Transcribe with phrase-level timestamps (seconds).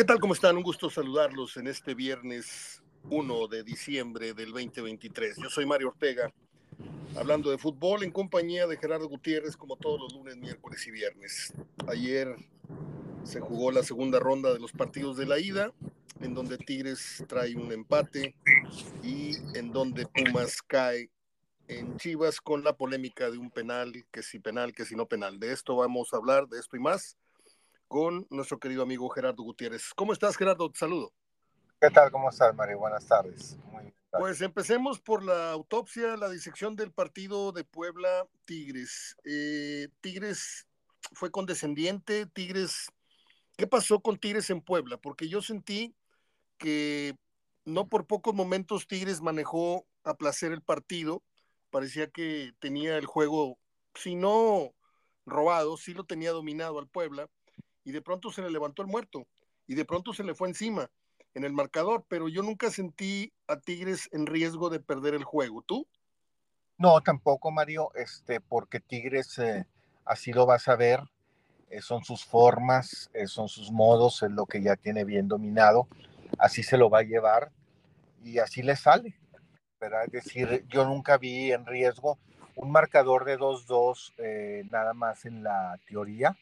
[0.00, 0.18] ¿Qué tal?
[0.18, 0.56] ¿Cómo están?
[0.56, 5.36] Un gusto saludarlos en este viernes 1 de diciembre del 2023.
[5.36, 6.32] Yo soy Mario Ortega,
[7.18, 11.52] hablando de fútbol en compañía de Gerardo Gutiérrez, como todos los lunes, miércoles y viernes.
[11.86, 12.34] Ayer
[13.24, 15.70] se jugó la segunda ronda de los partidos de la ida,
[16.22, 18.34] en donde Tigres trae un empate
[19.02, 21.10] y en donde Pumas cae
[21.68, 25.38] en Chivas con la polémica de un penal, que si penal, que si no penal.
[25.38, 27.18] De esto vamos a hablar, de esto y más,
[27.90, 29.92] con nuestro querido amigo Gerardo Gutiérrez.
[29.96, 30.70] ¿Cómo estás, Gerardo?
[30.70, 31.12] Te saludo.
[31.80, 32.12] ¿Qué tal?
[32.12, 32.78] ¿Cómo estás, Mario?
[32.78, 33.58] Buenas tardes.
[34.12, 39.16] pues empecemos por la autopsia, la disección del partido de Puebla Tigres.
[39.24, 40.68] Eh, Tigres
[41.14, 42.92] fue condescendiente, Tigres.
[43.56, 44.96] ¿Qué pasó con Tigres en Puebla?
[44.96, 45.96] Porque yo sentí
[46.58, 47.16] que
[47.64, 51.24] no por pocos momentos Tigres manejó a placer el partido.
[51.70, 53.58] Parecía que tenía el juego,
[53.96, 54.76] si no
[55.26, 57.28] robado, sí lo tenía dominado al Puebla.
[57.84, 59.26] Y de pronto se le levantó el muerto.
[59.66, 60.90] Y de pronto se le fue encima
[61.34, 62.04] en el marcador.
[62.08, 65.62] Pero yo nunca sentí a Tigres en riesgo de perder el juego.
[65.62, 65.86] ¿Tú?
[66.78, 69.66] No, tampoco, Mario, este, porque Tigres eh,
[70.04, 71.00] así lo vas a ver.
[71.68, 75.86] Eh, son sus formas, eh, son sus modos, es lo que ya tiene bien dominado
[76.38, 77.50] así se lo va a llevar
[78.22, 79.16] y así le sale.
[79.80, 82.18] Es decir, yo nunca vi en riesgo
[82.54, 86.36] un marcador de 2-2 eh, nada más en la teoría,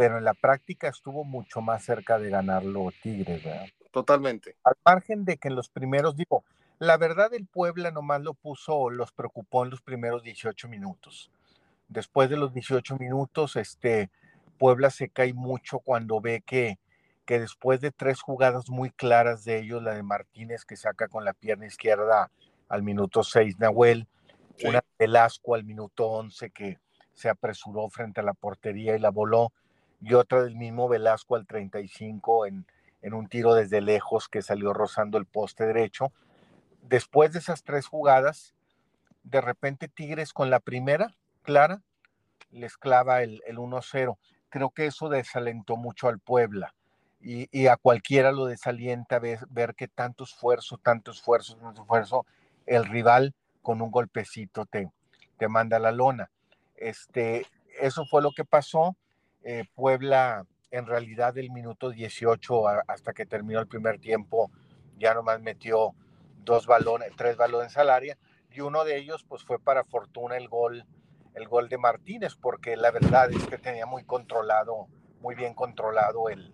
[0.00, 3.42] pero en la práctica estuvo mucho más cerca de ganarlo Tigres.
[3.90, 4.56] Totalmente.
[4.64, 6.42] Al margen de que en los primeros, digo,
[6.78, 11.30] la verdad el Puebla nomás lo puso, los preocupó en los primeros 18 minutos.
[11.88, 14.08] Después de los 18 minutos, este,
[14.56, 16.78] Puebla se cae mucho cuando ve que
[17.26, 21.26] que después de tres jugadas muy claras de ellos, la de Martínez que saca con
[21.26, 22.30] la pierna izquierda
[22.70, 24.08] al minuto 6 Nahuel,
[24.64, 26.78] una de Velasco al minuto 11 que
[27.12, 29.52] se apresuró frente a la portería y la voló,
[30.00, 32.66] y otra del mismo Velasco al 35 en,
[33.02, 36.12] en un tiro desde lejos que salió rozando el poste derecho.
[36.82, 38.54] Después de esas tres jugadas,
[39.22, 41.82] de repente Tigres con la primera clara
[42.50, 44.16] les clava el, el 1-0.
[44.48, 46.74] Creo que eso desalentó mucho al Puebla
[47.22, 52.26] y, a cualquiera lo desalienta ver, ver que tanto esfuerzo, tanto esfuerzo, tanto esfuerzo,
[52.66, 54.90] el rival con un golpecito te,
[55.36, 56.30] te manda la lona.
[56.76, 57.46] Este,
[57.78, 58.96] eso fue lo que pasó.
[59.42, 64.50] Eh, Puebla, en realidad, del minuto 18 hasta que terminó el primer tiempo,
[64.98, 65.94] ya nomás metió
[66.44, 68.16] dos balones, tres balones al área,
[68.50, 70.84] y uno de ellos, pues fue para fortuna el gol,
[71.34, 74.88] el gol de Martínez, porque la verdad es que tenía muy controlado,
[75.20, 76.52] muy bien controlado el,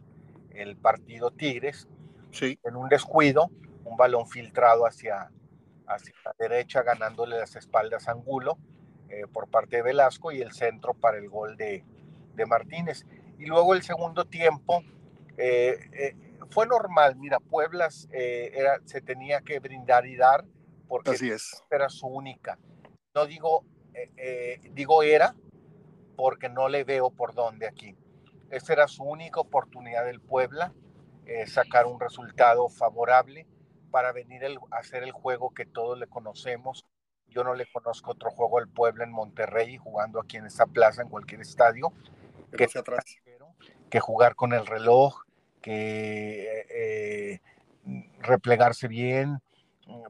[0.50, 1.88] el partido Tigres.
[2.30, 2.58] Sí.
[2.64, 3.50] En un descuido,
[3.84, 5.30] un balón filtrado hacia,
[5.86, 8.58] hacia la derecha, ganándole las espaldas a Angulo
[9.08, 11.84] eh, por parte de Velasco y el centro para el gol de,
[12.36, 13.04] de Martínez.
[13.38, 14.82] Y luego el segundo tiempo
[15.36, 16.16] eh, eh,
[16.50, 17.16] fue normal.
[17.16, 20.44] Mira, Pueblas era, se tenía que brindar y dar
[20.88, 21.62] porque Así es.
[21.70, 22.58] era su única.
[23.14, 23.64] No digo,
[24.74, 25.34] digo era
[26.16, 27.96] porque no le veo por dónde aquí.
[28.50, 30.72] Esa era su única oportunidad del Puebla,
[31.26, 33.46] eh, sacar un resultado favorable
[33.90, 36.86] para venir a hacer el juego que todos le conocemos.
[37.28, 41.02] Yo no le conozco otro juego al Puebla en Monterrey, jugando aquí en esta plaza,
[41.02, 41.92] en cualquier estadio,
[42.56, 43.04] que, atrás.
[43.90, 45.22] que jugar con el reloj,
[45.62, 47.40] que eh,
[48.20, 49.40] replegarse bien,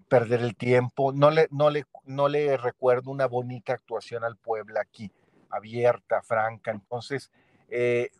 [0.09, 1.12] perder el tiempo.
[1.12, 5.11] No le, no, le, no le recuerdo una bonita actuación al Puebla aquí,
[5.51, 6.71] abierta, franca.
[6.71, 7.31] Entonces,
[7.69, 8.11] eh,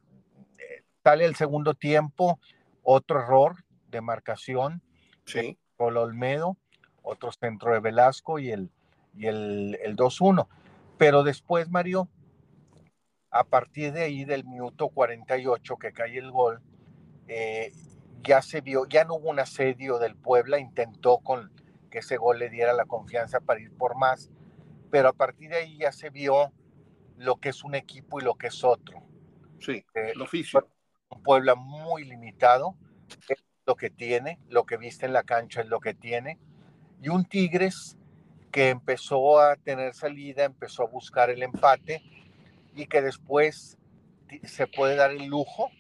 [1.07, 2.41] Sale el segundo tiempo,
[2.83, 4.83] otro error de marcación.
[5.25, 5.57] Sí.
[5.77, 6.57] Polo Olmedo,
[7.01, 8.73] otro centro de Velasco y el,
[9.15, 10.49] y el, 2-1.
[10.99, 12.09] Pero después, Mario,
[13.31, 16.61] a partir de ahí, del minuto 48 que cae el gol,
[17.29, 17.73] eh,
[18.23, 21.53] ya se vio, ya no hubo un asedio del Puebla, intentó con
[21.91, 24.31] que ese gol le diera la confianza para ir por más,
[24.91, 26.53] pero a partir de ahí ya se vio
[27.17, 29.03] lo que es un equipo y lo que es otro.
[29.61, 30.69] Sí, eh, el oficio
[31.09, 32.77] un Puebla muy limitado,
[33.29, 36.39] es lo que tiene, lo que viste en la cancha es lo que tiene,
[37.01, 37.97] y un Tigres
[38.51, 42.03] que empezó a tener salida, empezó a buscar el empate
[42.77, 43.79] y que después
[44.45, 45.71] se puede dar el lujo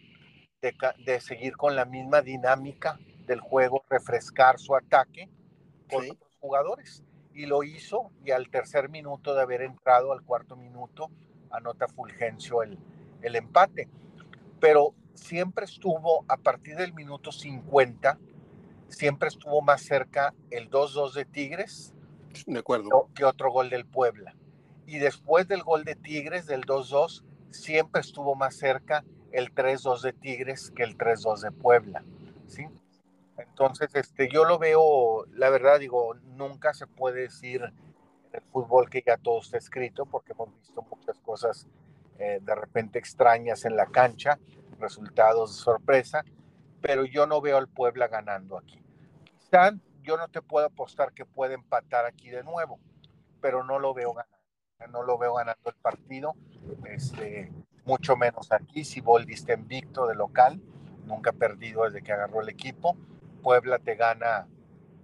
[0.62, 5.28] de, seguir con la misma dinámica del juego, refrescar su ataque
[5.88, 7.04] con otros jugadores.
[7.34, 11.10] Y lo hizo y al tercer minuto de haber entrado, al cuarto minuto,
[11.50, 12.78] anota Fulgencio el,
[13.20, 13.88] el empate.
[14.58, 18.18] Pero siempre estuvo a partir del minuto 50,
[18.88, 21.94] siempre estuvo más cerca el 2-2 de Tigres
[22.46, 23.08] de acuerdo.
[23.14, 24.35] que otro gol del Puebla.
[24.86, 30.12] Y después del gol de Tigres, del 2-2, siempre estuvo más cerca el 3-2 de
[30.12, 32.04] Tigres que el 3-2 de Puebla,
[32.46, 32.66] ¿sí?
[33.36, 37.74] Entonces, este, yo lo veo, la verdad digo, nunca se puede decir en
[38.32, 41.66] el fútbol que ya todo está escrito, porque hemos visto muchas cosas
[42.18, 44.38] eh, de repente extrañas en la cancha,
[44.78, 46.24] resultados de sorpresa,
[46.80, 48.82] pero yo no veo al Puebla ganando aquí.
[49.38, 49.72] Quizá
[50.02, 52.78] yo no te puedo apostar que puede empatar aquí de nuevo,
[53.40, 54.35] pero no lo veo ganando.
[54.90, 56.34] No lo veo ganando el partido,
[56.84, 57.50] este,
[57.84, 58.84] mucho menos aquí.
[58.84, 60.60] Si Boldi está invicto de local,
[61.06, 62.96] nunca ha perdido desde que agarró el equipo.
[63.42, 64.46] Puebla te gana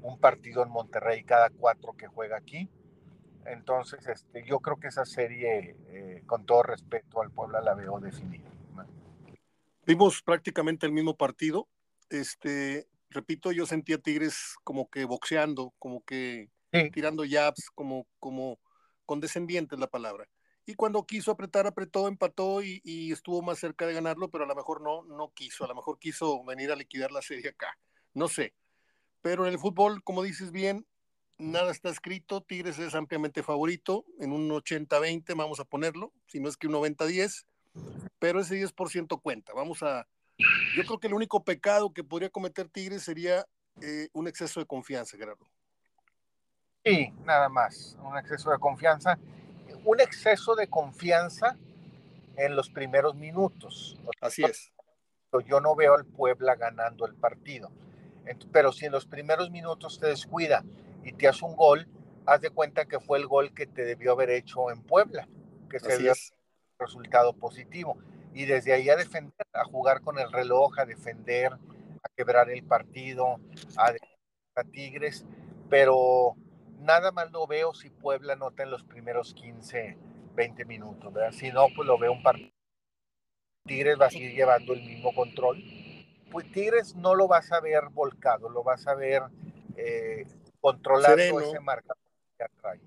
[0.03, 2.69] un partido en Monterrey cada cuatro que juega aquí.
[3.45, 7.99] Entonces, este, yo creo que esa serie, eh, con todo respeto al Puebla, la veo
[7.99, 8.49] definida.
[9.85, 11.67] Vimos prácticamente el mismo partido.
[12.09, 16.51] Este, repito, yo sentía Tigres como que boxeando, como que
[16.93, 18.59] tirando jabs, como, como
[19.13, 20.27] condescendiente es la palabra.
[20.65, 24.55] Y cuando quiso apretar, apretó, empató y, estuvo más cerca de ganarlo, pero a lo
[24.55, 27.77] mejor no, no quiso, a lo mejor quiso venir a liquidar la serie acá
[28.15, 28.55] no sé.
[29.21, 30.87] Pero en el fútbol, como dices bien,
[31.39, 32.43] nada está escrito.
[32.43, 36.75] Tigres es ampliamente favorito en un 80-20, vamos a ponerlo, si no es que un
[36.75, 37.47] 90-10,
[38.19, 39.53] pero ese 10% cuenta.
[39.55, 40.09] Vamos a.
[40.77, 43.47] Yo creo que el único pecado que podría cometer Tigres sería
[43.81, 45.49] eh, un exceso de confianza, Gerardo.
[46.85, 49.19] Sí, nada más, un exceso de confianza.
[49.85, 51.57] Un exceso de confianza
[52.37, 53.99] en los primeros minutos.
[54.21, 54.73] Así es.
[55.47, 57.71] Yo no veo al Puebla ganando el partido
[58.53, 60.65] pero si en los primeros minutos te descuida
[61.05, 61.87] y te hace un gol,
[62.27, 65.29] haz de cuenta que fue el gol que te debió haber hecho en Puebla,
[65.69, 66.13] que se dio
[66.79, 67.99] resultado positivo.
[68.35, 72.63] Y desde ahí a defender, a jugar con el reloj, a defender, a quebrar el
[72.63, 73.41] partido,
[73.77, 73.93] a,
[74.57, 75.27] a Tigres,
[75.69, 76.37] pero
[76.83, 79.99] nada más lo veo si Puebla nota en los primeros 15,
[80.35, 82.51] 20 minutos, Si no, pues lo veo un partido.
[83.65, 85.63] Tigres va a seguir llevando el mismo control
[86.33, 89.23] pues Tigres no lo vas a ver volcado, lo vas a ver
[89.77, 90.27] eh,
[90.61, 91.95] controlando ese marca
[92.39, 92.81] que atrae.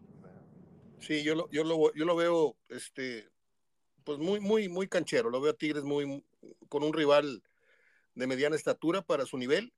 [1.00, 3.30] Sí, yo lo, yo lo, yo lo veo este,
[4.04, 5.30] pues muy, muy, muy canchero.
[5.30, 6.26] Lo veo a Tigres muy,
[6.68, 7.44] con un rival
[8.16, 9.72] de mediana estatura para su nivel.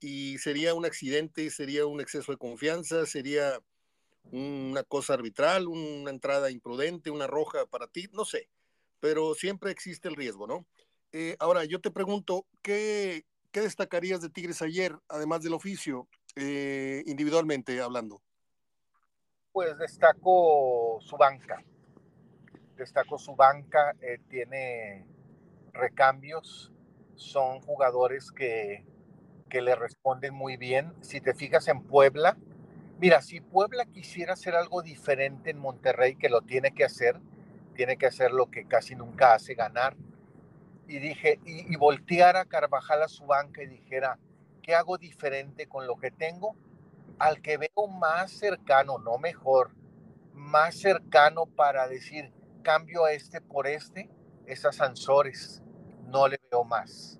[0.00, 3.60] Y sería un accidente, sería un exceso de confianza, sería
[4.32, 8.48] una cosa arbitral, una entrada imprudente, una roja para ti, no sé.
[9.00, 10.66] Pero siempre existe el riesgo, ¿no?
[11.12, 17.02] Eh, ahora, yo te pregunto, ¿qué, ¿qué, destacarías de Tigres ayer, además del oficio, eh,
[17.06, 18.20] individualmente hablando?
[19.52, 21.62] Pues destaco su banca.
[22.76, 25.06] Destaco su banca, eh, tiene
[25.72, 26.72] recambios,
[27.14, 28.84] son jugadores que,
[29.48, 30.92] que le responden muy bien.
[31.00, 32.36] Si te fijas en Puebla,
[32.98, 37.20] mira, si Puebla quisiera hacer algo diferente en Monterrey, que lo tiene que hacer,
[37.74, 39.96] tiene que hacer lo que casi nunca hace, ganar
[40.88, 44.18] y dije, y, y volteara Carvajal a su banca y dijera,
[44.62, 46.56] ¿qué hago diferente con lo que tengo?
[47.18, 49.70] Al que veo más cercano, no mejor,
[50.32, 52.32] más cercano para decir,
[52.62, 54.10] cambio a este por este,
[54.46, 54.72] es a.
[56.04, 57.18] No le veo más.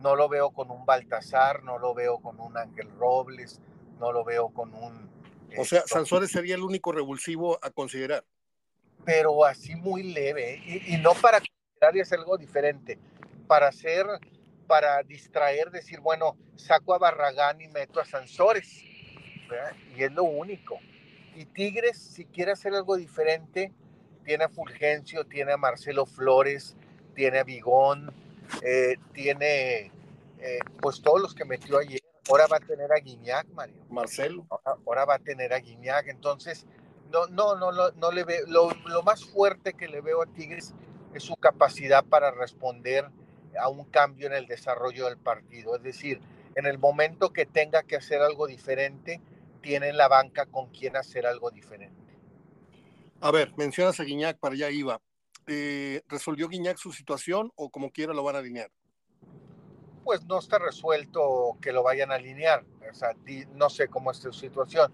[0.00, 3.60] No lo veo con un Baltasar, no lo veo con un Ángel Robles,
[3.98, 5.10] no lo veo con un...
[5.56, 8.24] O sea, Sansores sería el único revulsivo a considerar.
[9.04, 11.40] Pero así muy leve, y, y no para
[11.92, 12.98] y hacer algo diferente,
[13.46, 14.06] para hacer,
[14.66, 18.82] para distraer, decir, bueno, saco a Barragán y meto a Sansores,
[19.96, 20.78] y es lo único.
[21.34, 23.72] Y Tigres, si quiere hacer algo diferente,
[24.24, 26.76] tiene a Fulgencio, tiene a Marcelo Flores,
[27.14, 28.12] tiene a Vigón,
[28.62, 29.92] eh, tiene
[30.38, 32.00] eh, pues todos los que metió ayer.
[32.28, 33.84] Ahora va a tener a Guiñac, Mario.
[33.90, 34.46] Marcelo.
[34.86, 36.08] Ahora, va a tener a Guiñac.
[36.08, 36.66] Entonces,
[37.12, 38.46] no, no, no, no, no le veo.
[38.46, 40.74] Lo, lo, más fuerte que le veo a Tigres
[41.12, 43.10] es su capacidad para responder
[43.58, 45.76] a un cambio en el desarrollo del partido.
[45.76, 46.20] Es decir,
[46.54, 49.20] en el momento que tenga que hacer algo diferente,
[49.60, 52.04] tiene en la banca con quien hacer algo diferente.
[53.20, 55.00] A ver, mencionas a Guiñac, para allá iba.
[55.46, 58.70] Eh, ¿Resolvió Guiñac su situación o como quiera lo van a alinear?
[60.04, 62.64] Pues no está resuelto que lo vayan a alinear.
[62.90, 63.10] O sea,
[63.54, 64.92] no sé cómo es su situación,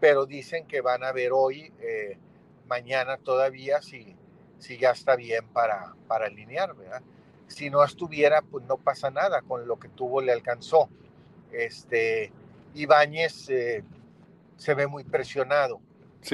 [0.00, 2.18] pero dicen que van a ver hoy, eh,
[2.66, 4.16] mañana todavía, si,
[4.58, 7.02] si ya está bien para, para alinear, ¿verdad?
[7.48, 10.88] Si no estuviera, pues no pasa nada, con lo que tuvo le alcanzó.
[11.52, 12.32] Este,
[12.74, 13.84] Ibáñez eh,
[14.56, 15.80] se ve muy presionado.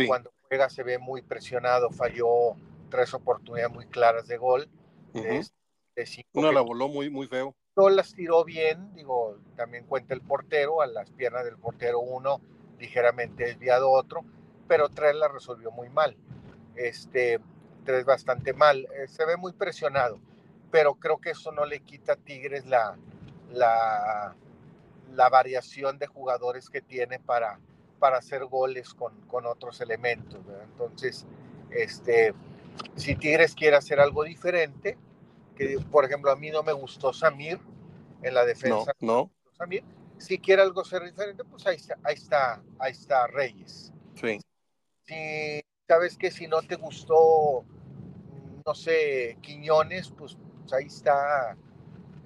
[0.06, 2.54] Cuando juega se ve muy presionado, falló
[2.88, 4.68] tres oportunidades muy claras de gol.
[6.32, 7.54] Una la voló muy, muy feo.
[7.76, 12.40] No las tiró bien, digo, también cuenta el portero, a las piernas del portero uno
[12.78, 14.24] ligeramente desviado otro,
[14.66, 16.16] pero tres la resolvió muy mal.
[16.76, 17.40] Este,
[17.86, 20.20] es bastante mal, eh, se ve muy presionado.
[20.70, 22.96] pero creo que eso no le quita a Tigres la,
[23.50, 24.34] la,
[25.12, 27.58] la variación de jugadores que tiene para,
[27.98, 30.40] para hacer goles con, con otros elementos.
[30.64, 31.26] Entonces,
[31.70, 32.34] este,
[32.96, 34.96] si Tigres quiere hacer algo diferente,
[35.56, 37.58] que por ejemplo a mí no me gustó Samir
[38.22, 38.92] en la defensa.
[39.00, 39.84] No, Samir.
[40.18, 43.92] Si quiere algo ser diferente, pues ahí está, ahí está, ahí está Reyes.
[44.14, 44.40] Sí.
[45.04, 47.64] Si sabes que si no te gustó,
[48.66, 51.56] no sé, Quiñones, pues, pues ahí está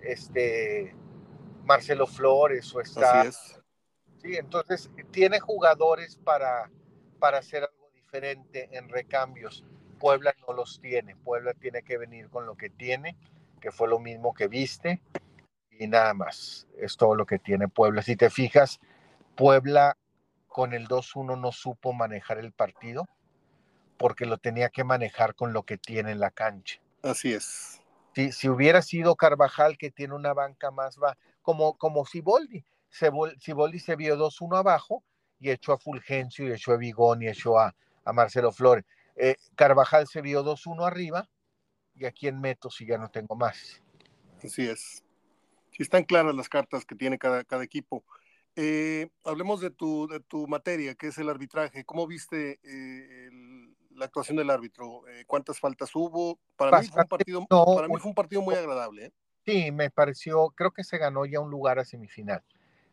[0.03, 0.97] este
[1.65, 3.21] Marcelo Flores o está.
[3.21, 3.61] Así es.
[4.23, 6.71] Sí, entonces tiene jugadores para,
[7.19, 9.65] para hacer algo diferente en recambios.
[10.03, 11.15] Puebla no los tiene.
[11.15, 13.17] Puebla tiene que venir con lo que tiene,
[13.61, 15.01] que fue lo mismo que viste,
[15.71, 16.67] y nada más.
[16.77, 18.03] Es todo lo que tiene Puebla.
[18.03, 18.81] Si te fijas,
[19.37, 19.97] Puebla
[20.49, 23.07] con el 2-1 no supo manejar el partido
[23.97, 26.81] porque lo tenía que manejar con lo que tiene en la cancha.
[27.05, 27.81] Así es.
[28.17, 32.65] Si, si hubiera sido Carvajal, que tiene una banca más va como, como Siboldi.
[32.91, 35.05] Siboldi se vio 2-1 abajo
[35.39, 37.73] y echó a Fulgencio y echó a Vigón y echó a,
[38.05, 38.85] a Marcelo Flores.
[39.17, 41.29] Eh, Carvajal se vio 2-1 arriba
[41.95, 43.83] y aquí en meto si ya no tengo más.
[44.43, 45.05] Así es.
[45.71, 48.05] Sí están claras las cartas que tiene cada, cada equipo.
[48.57, 51.85] Eh, hablemos de tu, de tu materia, que es el arbitraje.
[51.85, 55.09] ¿Cómo viste eh, el, la actuación del árbitro?
[55.09, 56.39] Eh, ¿Cuántas faltas hubo?
[56.57, 59.07] Para, mí fue, un partido, no, para mí fue un partido muy agradable.
[59.07, 59.13] ¿eh?
[59.47, 62.43] Sí, me pareció, creo que se ganó ya un lugar a semifinal.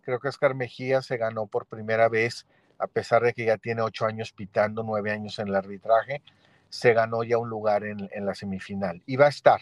[0.02, 2.48] Creo que Oscar Mejía se ganó por primera vez,
[2.80, 6.24] a pesar de que ya tiene ocho años pitando, nueve años en el arbitraje,
[6.70, 9.04] se ganó ya un lugar en, la semifinal.
[9.06, 9.60] Y va a estar.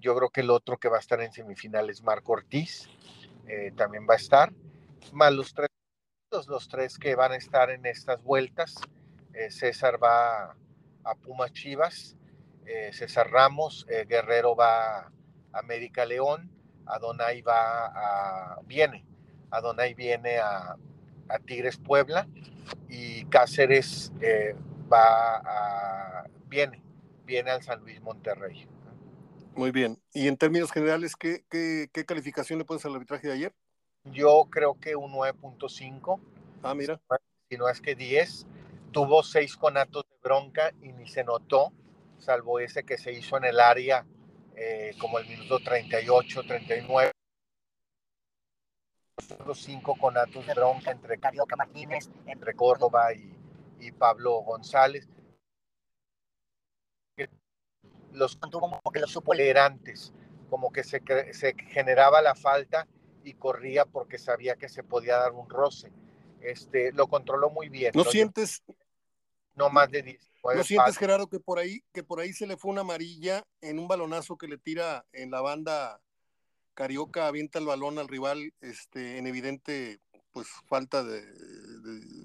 [0.00, 2.88] Yo creo que el otro que va a estar en semifinal es Marco Ortiz,
[3.46, 4.52] eh, también va a estar.
[5.12, 5.68] Más los tres,
[6.48, 8.74] los tres que van a estar en estas vueltas.
[9.34, 10.56] Eh, César va
[11.04, 12.16] a Puma Chivas,
[12.64, 15.12] eh, César Ramos, Guerrero va a
[15.52, 16.50] América León,
[16.86, 19.04] Adonai va a, viene,
[19.50, 20.76] Adonai viene a,
[21.28, 22.26] a Tigres Puebla
[22.88, 24.54] y Cáceres eh,
[24.92, 26.82] va a, viene,
[27.24, 28.66] viene al San Luis Monterrey.
[29.54, 29.98] Muy bien.
[30.12, 33.54] Y en términos generales, ¿qué, qué, qué calificación le pones al arbitraje de ayer?
[34.04, 36.20] Yo creo que un 9.5.
[36.62, 37.00] Ah, mira.
[37.48, 38.46] Si no es que 10.
[38.92, 41.72] Tuvo seis conatos de bronca y ni se notó,
[42.18, 44.06] salvo ese que se hizo en el área
[44.54, 47.12] eh, como el minuto 38, 39.
[49.46, 53.34] Los cinco conatos bronca entre Carioca Martínez, entre Córdoba y,
[53.80, 55.08] y Pablo González.
[58.12, 60.12] Los como que los supo leer antes,
[60.50, 62.86] como que se, se generaba la falta
[63.24, 65.92] y corría porque sabía que se podía dar un roce.
[66.40, 67.92] Este, lo controló muy bien.
[67.94, 68.10] ¿No, ¿no?
[68.10, 68.62] sientes?
[69.54, 70.30] No más de 10.
[70.54, 73.78] ¿No sientes, Gerardo, que por ahí, que por ahí se le fue una amarilla en
[73.78, 76.00] un balonazo que le tira en la banda
[76.76, 79.98] Carioca, avienta el balón al rival, este, en evidente
[80.30, 81.24] pues falta de,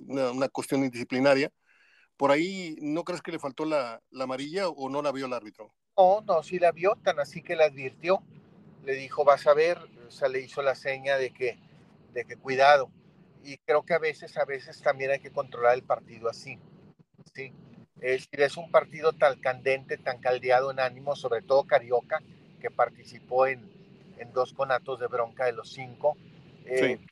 [0.08, 1.50] una, cuestión indisciplinaria.
[2.18, 5.34] ¿Por ahí no crees que le faltó la, la, amarilla o no la vio el
[5.34, 5.74] árbitro?
[5.98, 8.22] No, no, sí la vio, tan así que la advirtió.
[8.84, 11.58] Le dijo, vas a ver, o le hizo la seña de que,
[12.12, 12.92] de que cuidado.
[13.46, 16.60] Y creo que a veces, a veces también hay que controlar el partido así.
[17.34, 17.54] ¿sí?
[18.02, 22.22] Es es un partido tan candente, tan caldeado en ánimo, sobre todo Carioca,
[22.60, 23.81] que participó en,
[24.22, 26.16] en dos conatos de bronca de los cinco.
[26.66, 27.06] Eh, sí.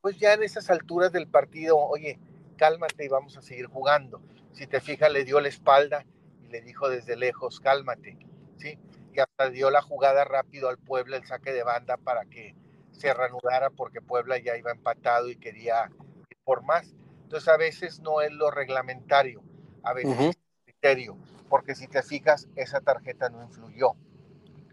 [0.00, 2.18] Pues ya en esas alturas del partido, oye,
[2.56, 4.20] cálmate y vamos a seguir jugando.
[4.52, 6.04] Si te fijas, le dio la espalda
[6.42, 8.16] y le dijo desde lejos, cálmate,
[8.56, 8.78] ¿sí?
[9.12, 12.54] Y hasta dio la jugada rápido al Puebla, el saque de banda para que
[12.92, 15.90] se reanudara porque Puebla ya iba empatado y quería
[16.30, 16.94] ir por más.
[17.24, 19.42] Entonces a veces no es lo reglamentario,
[19.82, 20.30] a veces uh -huh.
[20.30, 21.16] es el criterio,
[21.48, 23.94] porque si te fijas, esa tarjeta no influyó,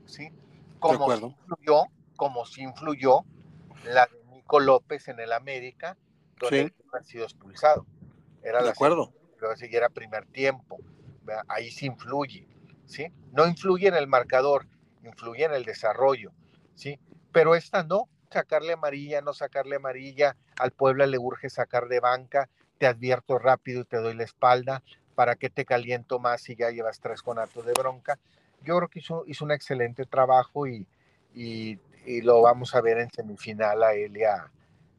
[0.05, 0.31] ¿sí?
[0.79, 1.83] Como si influyó,
[2.15, 3.25] como si influyó
[3.86, 5.98] la de Nico López en el América,
[6.39, 6.74] donde sí.
[6.93, 7.86] ha sido expulsado.
[8.43, 9.13] Era de la acuerdo.
[9.39, 10.79] Luego era primer tiempo.
[11.48, 12.48] Ahí sí influye,
[12.86, 13.07] ¿sí?
[13.31, 14.65] No influye en el marcador,
[15.03, 16.31] influye en el desarrollo,
[16.75, 17.00] ¿sí?
[17.31, 22.50] Pero esta no, sacarle amarilla, no sacarle amarilla, al Puebla le urge sacar de banca,
[22.79, 24.81] te advierto rápido y te doy la espalda,
[25.15, 28.17] para que te caliento más si ya llevas tres conatos de bronca.
[28.63, 30.85] Yo creo que hizo, hizo un excelente trabajo y,
[31.33, 34.51] y, y, lo vamos a ver en semifinal a él y a,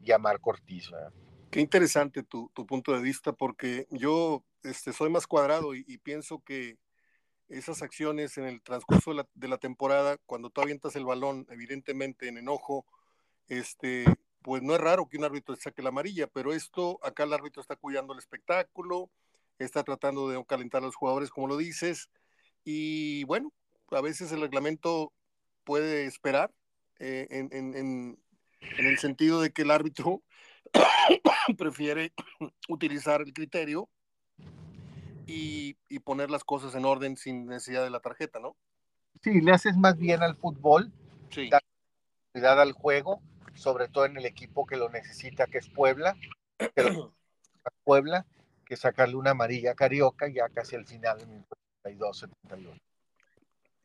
[0.03, 0.91] y a Marco Ortiz.
[0.91, 1.13] ¿verdad?
[1.51, 5.99] Qué interesante tu, tu, punto de vista, porque yo este, soy más cuadrado y, y
[5.99, 6.79] pienso que
[7.49, 11.47] esas acciones en el transcurso de la, de la, temporada, cuando tú avientas el balón,
[11.51, 12.87] evidentemente en enojo,
[13.49, 14.05] este,
[14.43, 17.61] pues no es raro que un árbitro saque la amarilla, pero esto, acá el árbitro
[17.61, 19.11] está cuidando el espectáculo,
[19.59, 22.09] está tratando de calentar a los jugadores, como lo dices,
[22.65, 23.53] y bueno,
[23.91, 25.13] a veces el reglamento
[25.65, 26.53] puede esperar
[26.99, 28.19] eh, en,
[28.79, 30.23] el sentido de que el árbitro
[31.59, 32.13] prefiere
[32.69, 33.89] utilizar el criterio
[35.27, 38.57] y, poner las cosas en orden sin necesidad de la tarjeta, ¿no?
[39.23, 40.91] Sí, le haces más bien al fútbol,
[41.31, 41.49] sí.
[42.33, 43.21] cuidado al juego,
[43.55, 46.17] sobre todo en el equipo que lo necesita, que es Puebla,
[47.85, 48.27] Puebla,
[48.65, 51.45] que sacarle una amarilla Carioca ya casi al final, en
[51.83, 52.79] 72, 71.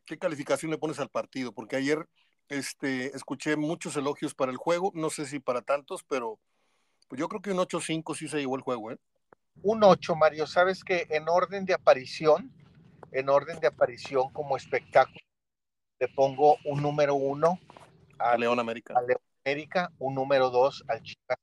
[0.04, 1.52] ¿Qué calificación le pones al partido?
[1.52, 2.06] Porque ayer
[2.48, 6.38] este, escuché muchos elogios para el juego, no sé si para tantos, pero
[7.08, 8.98] pues yo creo que un 8-5 sí se llevó el juego, ¿eh?
[9.62, 10.46] Un 8, Mario.
[10.46, 12.52] Sabes que en orden de aparición,
[13.12, 15.20] en orden de aparición como espectáculo,
[15.98, 17.58] le pongo un número 1
[18.18, 18.94] a León América.
[18.96, 21.38] A León América, un número 2 al Chivas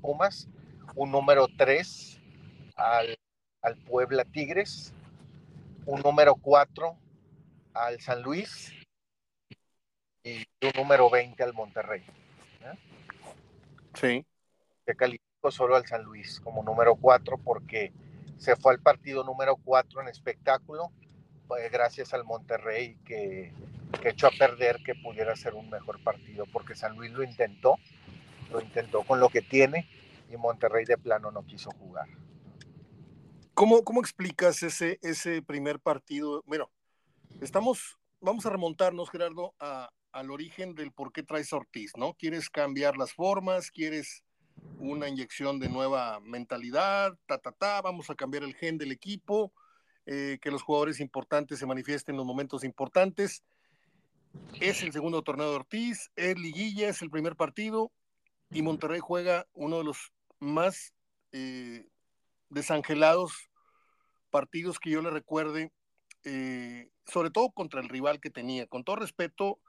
[0.00, 0.48] Pumas,
[0.94, 2.20] un número 3
[2.76, 3.18] al,
[3.62, 4.92] al Puebla Tigres,
[5.86, 6.96] un número 4
[7.74, 8.72] al San Luis
[10.22, 12.02] y un número 20 al Monterrey.
[12.62, 12.78] ¿eh?
[13.94, 14.26] Sí.
[14.84, 17.92] Te califico solo al San Luis como número 4 porque
[18.38, 20.90] se fue al partido número 4 en espectáculo,
[21.46, 23.52] pues, gracias al Monterrey que,
[24.00, 27.78] que echó a perder que pudiera ser un mejor partido, porque San Luis lo intentó,
[28.50, 29.88] lo intentó con lo que tiene
[30.30, 32.08] y Monterrey de plano no quiso jugar.
[33.54, 36.42] ¿Cómo, cómo explicas ese, ese primer partido?
[36.44, 36.72] Bueno,
[37.40, 42.14] estamos, vamos a remontarnos, Gerardo, a, al origen del por qué traes Ortiz, ¿no?
[42.14, 43.70] ¿Quieres cambiar las formas?
[43.70, 44.24] ¿Quieres
[44.78, 47.16] una inyección de nueva mentalidad?
[47.26, 49.52] Ta, ta, ta, vamos a cambiar el gen del equipo,
[50.06, 53.44] eh, que los jugadores importantes se manifiesten en los momentos importantes.
[54.60, 57.92] Es el segundo torneo de Ortiz, es liguilla, es el primer partido
[58.50, 60.92] y Monterrey juega uno de los más
[61.30, 61.86] eh,
[62.54, 63.50] desangelados
[64.30, 65.72] partidos que yo le recuerde,
[66.24, 68.66] eh, sobre todo contra el rival que tenía.
[68.66, 69.60] Con todo respeto,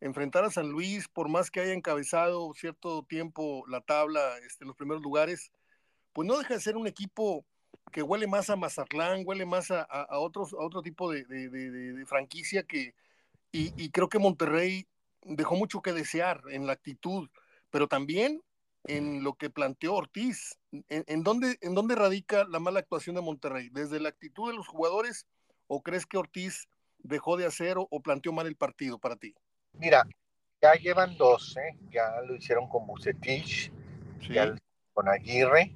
[0.00, 4.68] enfrentar a San Luis, por más que haya encabezado cierto tiempo la tabla este, en
[4.68, 5.52] los primeros lugares,
[6.12, 7.44] pues no deja de ser un equipo
[7.92, 12.62] que huele más a Mazatlán, huele más a, a, otros, a otro tipo de, franquicia
[12.62, 12.94] que,
[13.52, 14.86] y, creo que Monterrey
[15.22, 17.28] dejó mucho que desear en la actitud,
[17.70, 18.42] pero también
[18.84, 20.58] en lo que planteó Ortiz.
[20.72, 23.68] ¿En, en, dónde, ¿En dónde radica la mala actuación de Monterrey?
[23.70, 25.26] ¿Desde la actitud de los jugadores
[25.66, 29.34] o crees que Ortiz dejó de hacer o, o planteó mal el partido para ti?
[29.72, 30.06] Mira,
[30.62, 31.76] ya llevan dos, ¿eh?
[31.90, 33.72] ya lo hicieron con Bucetich,
[34.28, 34.54] ya
[34.92, 35.72] con Aguirre,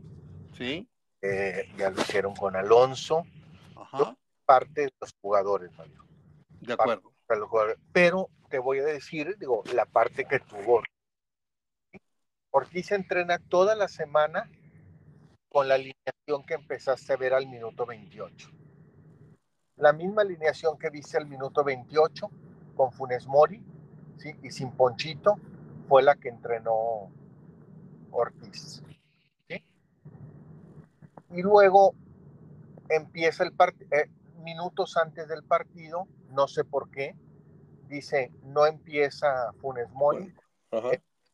[0.56, 0.86] ¿Sí?
[1.22, 3.24] Eh, ya lo hicieron con Alonso,
[4.44, 6.04] parte de los jugadores, Mario.
[6.60, 7.12] De acuerdo.
[7.92, 10.82] Pero te voy a decir, digo, la parte que tuvo.
[12.56, 14.48] Ortiz entrena toda la semana
[15.48, 18.48] con la alineación que empezaste a ver al minuto 28.
[19.78, 22.30] La misma alineación que viste al minuto 28
[22.76, 23.60] con Funes Mori,
[24.40, 25.34] y sin Ponchito
[25.88, 27.10] fue la que entrenó
[28.12, 28.84] Ortiz.
[31.30, 31.96] Y luego
[32.88, 34.08] empieza el partido, eh,
[34.44, 37.16] minutos antes del partido, no sé por qué,
[37.88, 40.32] dice, no empieza Funes Mori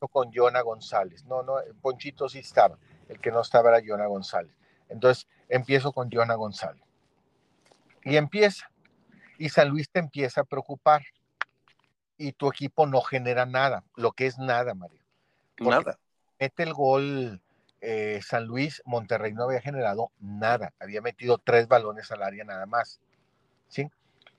[0.08, 1.24] con Jonah González.
[1.24, 4.52] No, no, Ponchito sí estaba, el que no estaba era Jonah González.
[4.88, 6.82] Entonces empiezo con Jonah González.
[8.04, 8.70] Y empieza.
[9.38, 11.02] Y San Luis te empieza a preocupar
[12.18, 15.00] y tu equipo no genera nada, lo que es nada, Mario.
[15.58, 15.98] nada.
[16.38, 17.40] Mete el gol
[17.80, 22.66] eh, San Luis, Monterrey no había generado nada, había metido tres balones al área nada
[22.66, 23.00] más.
[23.68, 23.90] ¿sí?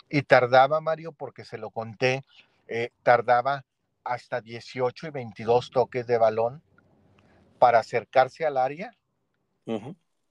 [0.10, 2.24] Y tardaba, Mario, porque se lo conté,
[2.67, 3.65] eh, tardaba
[4.04, 6.62] hasta 18 y 22 toques de balón
[7.60, 8.96] para acercarse al área,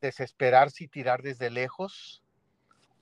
[0.01, 2.23] desesperarse y tirar desde lejos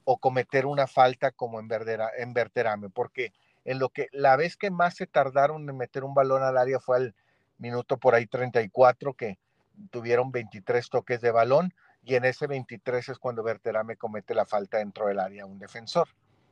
[0.05, 1.69] o cometer una falta como en,
[2.17, 3.33] en Verterame, porque
[3.65, 6.81] en lo que la vez que más se tardaron en meter un balón al área
[6.81, 7.15] fue al
[7.59, 9.39] minuto por ahí 34 que
[9.91, 14.79] tuvieron 23 toques de balón y en ese 23 es cuando Berterame comete la falta
[14.79, 16.09] dentro del área un defensor.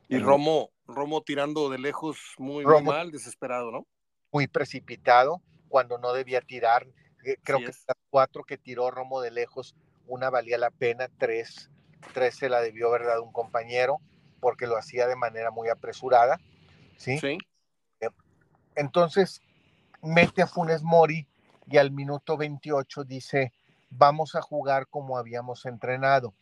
[0.09, 3.87] Y Romo, Romo tirando de lejos muy, mal, desesperado, ¿no?
[4.31, 6.87] Muy precipitado cuando no debía tirar.
[7.25, 9.75] Eh, creo que las cuatro que tiró Romo de lejos,
[10.07, 11.69] una valía la pena, tres,
[12.13, 13.99] tres se la debió haber dado un compañero
[14.39, 16.39] porque lo hacía de manera muy apresurada
[16.97, 17.19] ¿sí?
[18.01, 18.09] Eh,
[18.75, 19.41] entonces,
[20.01, 21.27] mete a Funes Mori
[21.67, 23.53] y al minuto 28 dice,
[23.89, 26.33] vamos a jugar como habíamos entrenado.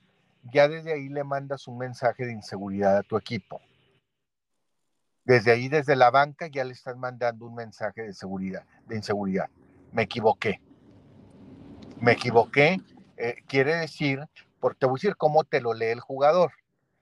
[0.43, 3.62] Ya desde ahí le mandas un mensaje de inseguridad a tu equipo.
[5.26, 9.50] Desde ahí, desde la banca, ya le estás mandando un mensaje de seguridad, de inseguridad.
[9.92, 10.62] Me equivoqué.
[12.00, 12.80] Me equivoqué.
[13.18, 14.24] Eh, quiere decir,
[14.60, 16.52] porque te voy a decir cómo te lo lee el jugador.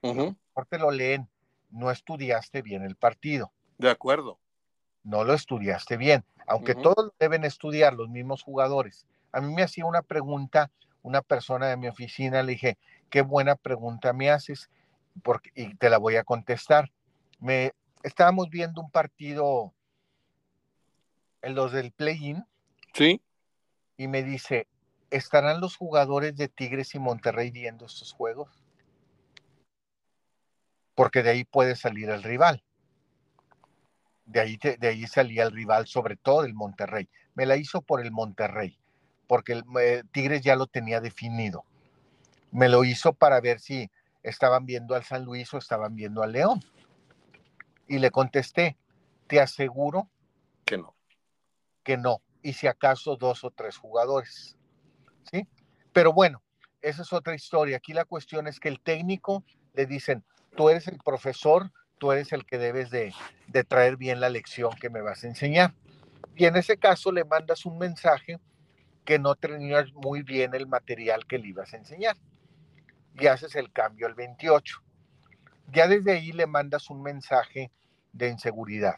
[0.02, 0.34] Uh
[0.68, 1.28] te lo leen
[1.70, 3.52] no estudiaste bien el partido.
[3.78, 4.38] De acuerdo.
[5.02, 9.06] no lo estudiaste bien, aunque todos deben estudiar, los mismos jugadores.
[9.32, 10.70] A mí me hacía una pregunta
[11.04, 12.78] una persona de mi oficina, le dije,
[13.10, 14.70] qué buena pregunta me haces,
[15.22, 16.90] porque, y te la voy a contestar.
[17.40, 17.72] Me,
[18.04, 19.74] estábamos viendo un partido,
[21.42, 22.44] en los del play-in.
[22.92, 23.20] Sí.
[23.96, 24.68] Y me dice,
[25.10, 28.50] ¿estarán los jugadores de Tigres y Monterrey viendo estos juegos?
[30.94, 32.62] Porque de ahí puede salir el rival.
[34.26, 37.08] De ahí, de ahí salía el rival, sobre todo el Monterrey.
[37.34, 38.78] Me la hizo por el Monterrey,
[39.26, 41.64] porque el eh, Tigres ya lo tenía definido.
[42.52, 43.90] Me lo hizo para ver si
[44.22, 46.60] estaban viendo al San Luis o estaban viendo al León.
[47.86, 48.76] Y le contesté,
[49.26, 50.08] te aseguro
[50.64, 50.94] que no.
[51.82, 52.22] Que no.
[52.42, 54.56] Y si acaso dos o tres jugadores.
[55.30, 55.46] ¿Sí?
[55.92, 56.42] Pero bueno,
[56.82, 57.76] esa es otra historia.
[57.76, 59.44] Aquí la cuestión es que el técnico
[59.74, 60.24] le dicen,
[60.56, 63.14] tú eres el profesor, tú eres el que debes de,
[63.48, 65.74] de traer bien la lección que me vas a enseñar.
[66.36, 68.40] Y en ese caso le mandas un mensaje
[69.04, 72.16] que no tenías muy bien el material que le ibas a enseñar.
[73.18, 74.82] Y haces el cambio al 28
[75.72, 77.70] ya desde ahí le mandas un mensaje
[78.12, 78.96] de inseguridad.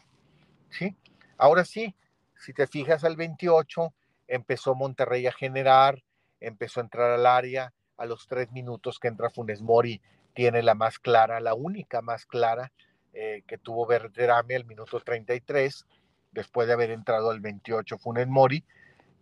[0.69, 0.95] ¿sí?
[1.37, 1.95] Ahora sí,
[2.35, 3.93] si te fijas al 28,
[4.27, 6.03] empezó Monterrey a generar,
[6.39, 10.01] empezó a entrar al área, a los tres minutos que entra Funes Mori,
[10.33, 12.71] tiene la más clara, la única más clara
[13.13, 15.87] eh, que tuvo Verderame al minuto 33,
[16.31, 18.63] después de haber entrado al 28 Funes Mori,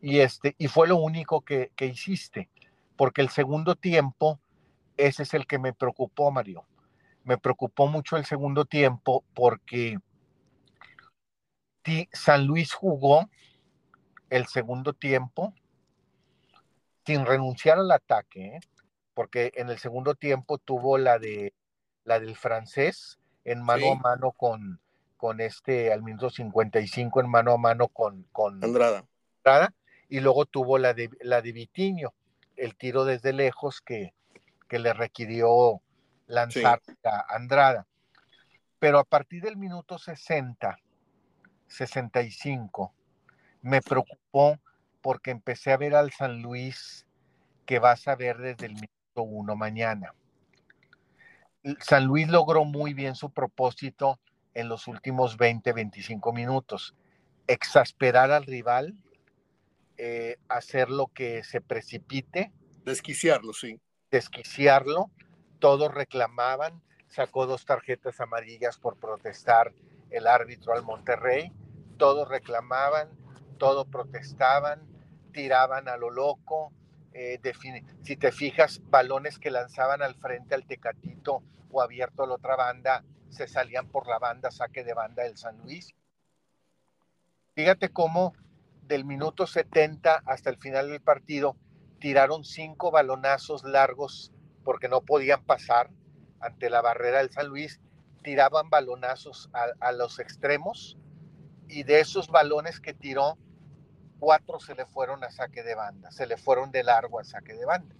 [0.01, 2.49] y, este, y fue lo único que, que hiciste,
[2.97, 4.39] porque el segundo tiempo,
[4.97, 6.65] ese es el que me preocupó, Mario
[7.25, 9.97] me preocupó mucho el segundo tiempo porque
[12.13, 13.29] San Luis jugó
[14.29, 15.53] el segundo tiempo
[17.05, 18.59] sin renunciar al ataque, ¿eh?
[19.13, 21.53] porque en el segundo tiempo tuvo la de
[22.03, 24.79] la del francés en mano a mano con,
[25.17, 29.73] con este al minuto 55 en mano a mano con, con Andrada.
[30.09, 32.13] y luego tuvo la de la de Vitiño,
[32.55, 34.13] el tiro desde lejos que,
[34.67, 35.81] que le requirió
[36.27, 37.87] lanzar a Andrada.
[38.79, 40.77] Pero a partir del minuto 60,
[41.67, 42.93] 65,
[43.61, 44.59] me preocupó
[45.01, 47.05] porque empecé a ver al San Luis
[47.65, 50.13] que vas a ver desde el minuto 1 mañana.
[51.79, 54.19] San Luis logró muy bien su propósito
[54.53, 56.95] en los últimos 20, 25 minutos.
[57.47, 58.95] Exasperar al rival,
[59.97, 62.51] eh, hacer lo que se precipite.
[62.83, 63.79] Desquiciarlo, sí.
[64.11, 65.09] Desquiciarlo
[65.65, 69.73] todos reclamaban, sacó dos tarjetas amarillas por protestar
[70.11, 71.51] el árbitro al Monterrey,
[71.97, 73.09] todos reclamaban,
[73.57, 74.83] todos protestaban,
[75.31, 76.71] tiraban a lo loco,
[77.13, 77.41] eh,
[78.03, 82.55] si te fijas, balones que lanzaban al frente al Tecatito o abierto a la otra
[82.55, 85.95] banda, se salían por la banda, saque de banda del San Luis.
[87.55, 88.35] Fíjate cómo
[88.83, 91.57] del minuto 70 hasta el final del partido
[91.99, 94.31] tiraron cinco balonazos largos
[94.65, 95.89] porque no podían pasar
[96.41, 97.79] ante la barrera del San Luis,
[98.23, 100.97] tiraban balonazos a, los extremos
[101.67, 103.37] y de esos balones que tiró,
[104.19, 107.53] cuatro se le fueron a saque de banda, se le fueron de largo a saque
[107.53, 107.95] de banda.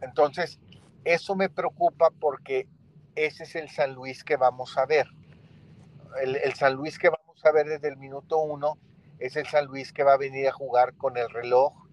[0.00, 0.58] Entonces,
[1.04, 2.66] eso me preocupa porque
[3.14, 5.06] ese es el San Luis que vamos a ver.
[6.20, 8.78] El, el, San Luis que vamos a ver desde el minuto uno
[9.18, 11.85] es el San Luis que va a venir a jugar con el reloj,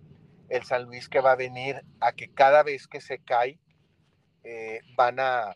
[0.49, 3.59] el San Luis que va a venir a que cada vez que se cae
[4.43, 5.53] eh, van a,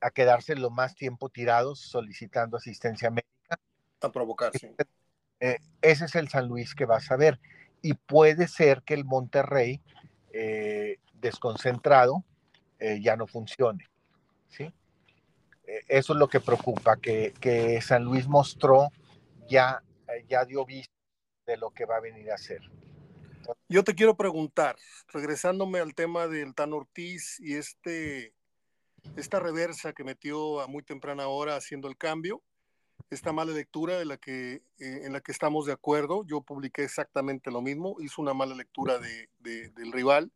[0.00, 3.60] a quedarse lo más tiempo tirados solicitando asistencia médica.
[4.02, 4.74] A provocarse.
[5.40, 7.40] Eh, ese es el San Luis que vas a ver.
[7.82, 9.80] Y puede ser que el Monterrey,
[10.32, 12.24] eh, desconcentrado,
[13.00, 13.90] ya no funcione.
[14.48, 14.72] ¿sí?
[15.86, 18.88] eso es lo que preocupa, que, que San Luis mostró,
[19.48, 19.82] ya,
[20.28, 20.92] ya dio vista
[21.46, 22.62] de lo que va a venir a hacer.
[23.68, 24.76] Yo te quiero preguntar,
[25.08, 28.34] regresándome al tema del Tan Ortiz y este,
[29.16, 32.42] esta reversa que metió a muy temprana hora haciendo el cambio,
[33.10, 36.84] esta mala lectura de la que, eh, en la que estamos de acuerdo, yo publiqué
[36.84, 40.30] exactamente lo mismo, hizo una mala lectura de, del rival.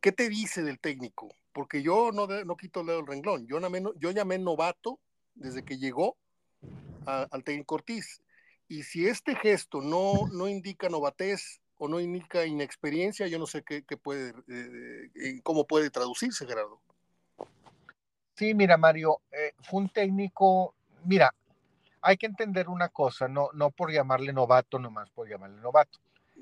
[0.00, 1.28] ¿Qué te dice del técnico?
[1.52, 5.00] Porque yo no, no quito el dedo del renglón, yo, llamé novato
[5.34, 6.16] desde que llegó
[7.04, 8.22] al técnico Ortiz.
[8.68, 13.62] Y si este gesto no, no indica novatez, o no indica inexperiencia, yo no sé
[13.62, 16.80] qué, puede, eh, eh, cómo puede traducirse, Gerardo.
[18.34, 21.32] Sí, mira, Mario, eh, fue un técnico, mira,
[22.02, 25.98] hay que entender una cosa, no, no por llamarle novato, nomás por llamarle novato.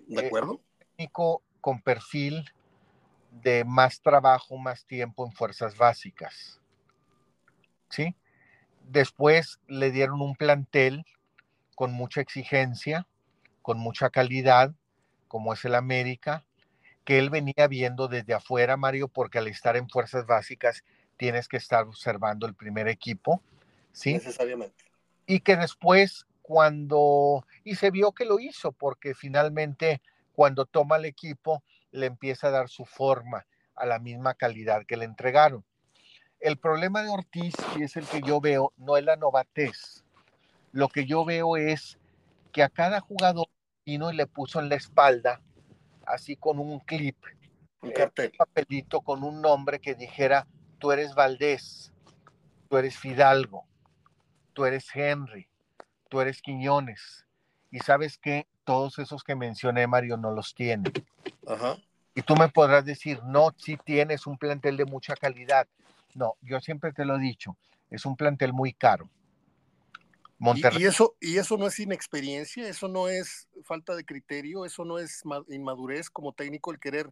[0.06, 0.52] ¿De acuerdo?
[0.52, 2.44] un técnico con perfil
[3.30, 6.60] de más trabajo, más tiempo en fuerzas básicas.
[7.90, 8.14] ¿Sí?
[8.82, 11.04] Después le dieron un plantel
[11.74, 13.06] con mucha exigencia,
[13.62, 14.74] con mucha calidad,
[15.28, 16.44] como es el América,
[17.04, 20.82] que él venía viendo desde afuera, Mario, porque al estar en fuerzas básicas
[21.16, 23.40] tienes que estar observando el primer equipo,
[23.92, 24.14] ¿sí?
[24.14, 24.84] Necesariamente.
[25.26, 30.02] Y que después, cuando, y se vio que lo hizo, porque finalmente
[30.34, 31.62] cuando toma el equipo,
[31.92, 35.64] le empieza a dar su forma a la misma calidad que le entregaron.
[36.40, 40.04] El problema de Ortiz, y es el que yo veo, no es la novatez.
[40.72, 41.98] Lo que yo veo es
[42.52, 43.48] que a cada jugador
[43.86, 45.40] vino y le puso en la espalda,
[46.04, 47.16] así con un clip,
[47.80, 48.32] un cartel.
[48.32, 50.46] un papelito con un nombre que dijera,
[50.78, 51.92] tú eres Valdés,
[52.68, 53.64] tú eres Fidalgo,
[54.52, 55.48] tú eres Henry,
[56.08, 57.24] tú eres Quiñones.
[57.70, 60.90] Y sabes que todos esos que mencioné, Mario, no los tiene.
[61.46, 61.76] Ajá.
[62.14, 65.68] Y tú me podrás decir, no, sí tienes un plantel de mucha calidad.
[66.14, 67.56] No, yo siempre te lo he dicho,
[67.90, 69.08] es un plantel muy caro.
[70.38, 70.82] Monterrey.
[70.82, 72.68] ¿Y, eso, ¿Y eso no es inexperiencia?
[72.68, 74.64] ¿Eso no es falta de criterio?
[74.64, 77.10] ¿Eso no es inmadurez como técnico el querer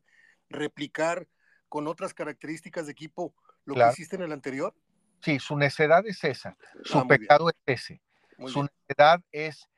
[0.48, 1.26] replicar
[1.68, 3.34] con otras características de equipo
[3.64, 4.74] lo que hiciste en el anterior?
[5.20, 8.02] Sí, su necedad es esa, su ah, pecado es ese.
[8.46, 9.68] su necedad es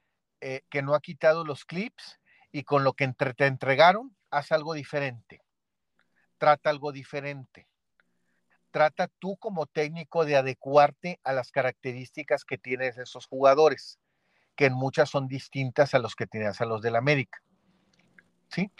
[0.40, 2.18] eh, que no ha quitado los clips
[2.50, 3.06] y con lo que
[3.36, 5.42] te entregaron haz algo diferente,
[6.38, 7.68] trata algo diferente.
[8.76, 13.98] Trata tú como técnico de adecuarte a las características que tienes esos jugadores,
[14.54, 17.42] que en muchas son distintas a los que tenías a los del América.
[18.50, 18.70] ¿Sí?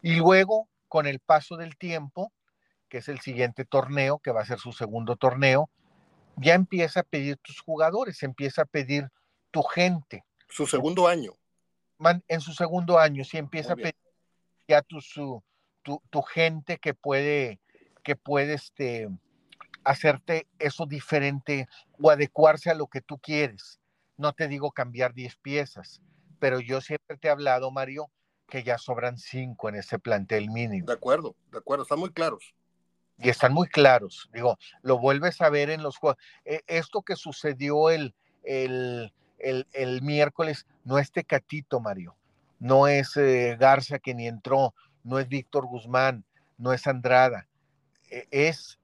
[0.00, 2.32] Y luego, con el paso del tiempo,
[2.88, 5.68] que es el siguiente torneo, que va a ser su segundo torneo,
[6.36, 9.10] ya empieza a pedir tus jugadores, empieza a pedir
[9.50, 10.24] tu gente.
[10.48, 11.32] Su segundo año.
[12.28, 13.96] En su segundo año, sí empieza a pedir
[14.66, 14.98] ya tu,
[15.82, 17.60] tu, gente que puede,
[18.02, 19.10] que puede este,
[19.86, 21.68] hacerte eso diferente
[22.00, 23.80] o adecuarse a lo que tú quieres.
[24.16, 26.00] No te digo cambiar 10 piezas,
[26.38, 28.10] pero yo siempre te he hablado, Mario,
[28.48, 30.86] que ya sobran 5 en ese plantel mínimo.
[30.86, 32.54] De acuerdo, de acuerdo, están muy claros.
[33.18, 34.28] Y están muy claros.
[34.32, 36.22] Digo, lo vuelves a ver en los juegos.
[36.44, 42.16] E, esto que sucedió el, el, el, miércoles no es Tecatito, Mario
[42.58, 46.24] no es eh, Garza que ni entró, no es Víctor Guzmán,
[46.58, 47.48] no es Andrada,
[48.10, 48.78] e, es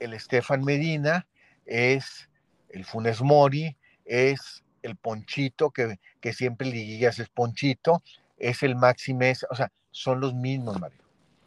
[0.00, 1.26] el Estefan Medina,
[1.66, 2.28] es
[2.68, 8.02] el Funes Mori, es el Ponchito, que, que siempre liguillas es Ponchito,
[8.36, 11.02] es el Maximes, o sea, son los mismos, Mario.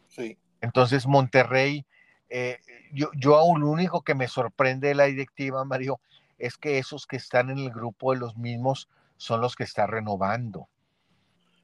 [0.08, 0.36] Sí.
[0.60, 1.86] Entonces, Monterrey,
[2.28, 2.60] eh,
[2.92, 6.00] yo, yo aún lo único que me sorprende de la directiva, Mario,
[6.38, 9.86] es que esos que están en el grupo de los mismos son los que está
[9.86, 10.68] renovando.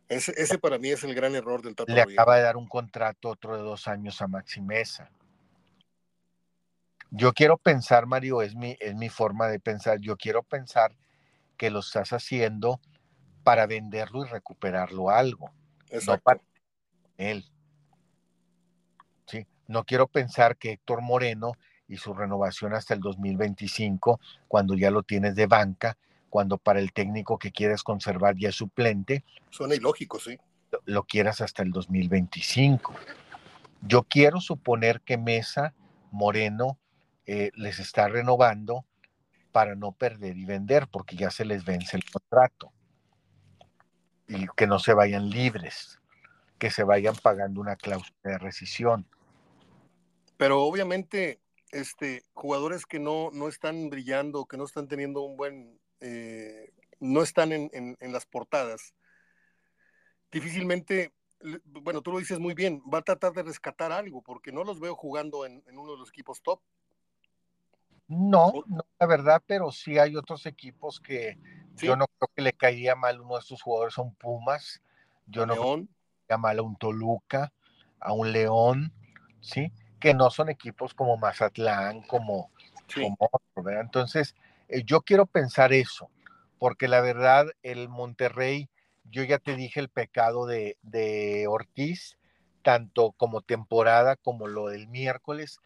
[0.09, 3.29] Ese, para mí es el gran error del Tato Le acaba de dar un contrato
[3.29, 5.11] otro de dos años a Maximeza.
[7.11, 10.95] Yo quiero pensar, Mario, es mi, es mi forma de pensar, yo quiero pensar
[11.57, 12.81] que lo estás haciendo
[13.43, 15.51] para venderlo y recuperarlo algo.
[15.91, 16.13] Exacto.
[16.13, 16.41] No para
[17.17, 17.45] él.
[19.27, 19.47] ¿Sí?
[19.67, 21.53] No quiero pensar que Héctor Moreno
[21.89, 25.97] y su renovación hasta el 2025, cuando ya lo tienes de banca,
[26.29, 29.25] cuando para el técnico que quieres conservar ya es suplente.
[29.51, 30.39] Suena ilógico, sí.
[30.85, 32.95] Lo, quieras hasta el 2025.
[33.81, 35.73] Yo quiero suponer que Mesa,
[36.11, 36.79] Moreno,
[37.29, 38.85] eh, les está renovando
[39.53, 42.73] para no perder y vender, porque ya se les vence el contrato.
[44.27, 46.01] Y que no se vayan libres,
[46.59, 49.07] que se vayan pagando una cláusula de rescisión.
[50.37, 55.79] Pero obviamente, este, jugadores que no, no están brillando, que no están teniendo un buen
[56.01, 58.95] eh, no están en, las portadas,
[60.33, 61.13] difícilmente,
[61.65, 64.81] bueno, tú lo dices muy bien, va a tratar de rescatar algo, porque no los
[64.81, 66.61] veo jugando en, uno de los equipos top.
[68.09, 71.39] No, no, la verdad, pero sí hay otros equipos que
[71.77, 74.83] yo no creo que le caería mal uno de estos jugadores, son Pumas,
[75.27, 75.89] yo no creo que le
[76.27, 77.53] caería mal a un Toluca,
[78.01, 78.93] a un León,
[79.41, 79.73] ¿sí?
[80.01, 82.51] Que no son equipos como Mazatlán, como,
[82.95, 83.83] como ¿verdad?
[83.83, 84.35] Entonces,
[84.69, 86.11] eh, yo quiero pensar eso,
[86.59, 88.69] porque la verdad, el Monterrey,
[89.11, 92.19] yo ya te dije el pecado de, Ortiz,
[92.63, 95.61] tanto como temporada como lo del miércoles,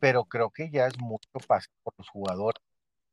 [0.00, 2.62] pero creo que ya es mucho paso por los jugadores.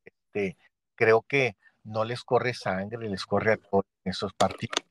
[0.06, 0.58] Este,
[0.96, 4.86] creo que no les corre sangre, les corre a todos en esos partidos.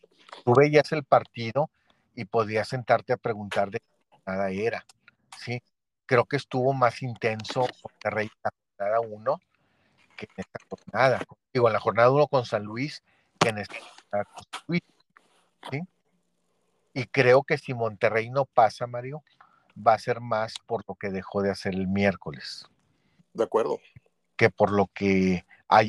[0.44, 1.70] Tú veías el partido
[2.14, 4.84] y podías sentarte a preguntar de qué nada era.
[5.38, 5.62] ¿sí?
[6.06, 8.30] Creo que estuvo más intenso Monterrey
[8.76, 9.40] cada uno
[10.22, 11.20] en esta jornada.
[11.52, 13.02] Digo, en la jornada 1 con San Luis
[13.38, 14.82] que en esta jornada con San Luis.
[16.94, 19.22] Y creo que si Monterrey no pasa, Mario,
[19.76, 22.66] va a ser más por lo que dejó de hacer el miércoles.
[23.34, 23.78] De acuerdo.
[24.36, 25.44] Que por lo que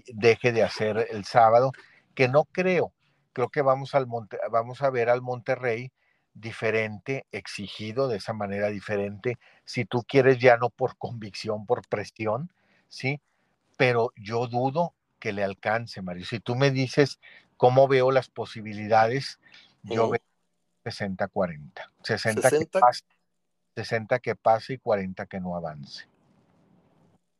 [0.08, 1.72] deje de hacer el sábado,
[2.16, 2.94] que no creo.
[3.34, 4.06] Creo que vamos, al
[4.52, 5.92] vamos a ver al Monterrey
[6.34, 12.52] diferente, exigido de esa manera diferente, si tú quieres ya no por convicción, por presión,
[12.88, 13.22] ¿sí?
[13.78, 16.26] Pero yo dudo que le alcance, Mario.
[16.26, 17.20] Si tú me dices
[17.58, 19.40] cómo veo las posibilidades,
[19.84, 20.22] yo veo
[20.84, 21.72] 60-40.
[22.04, 23.04] 60, Que pase,
[23.76, 26.08] 60 que pase y 40 que no avance.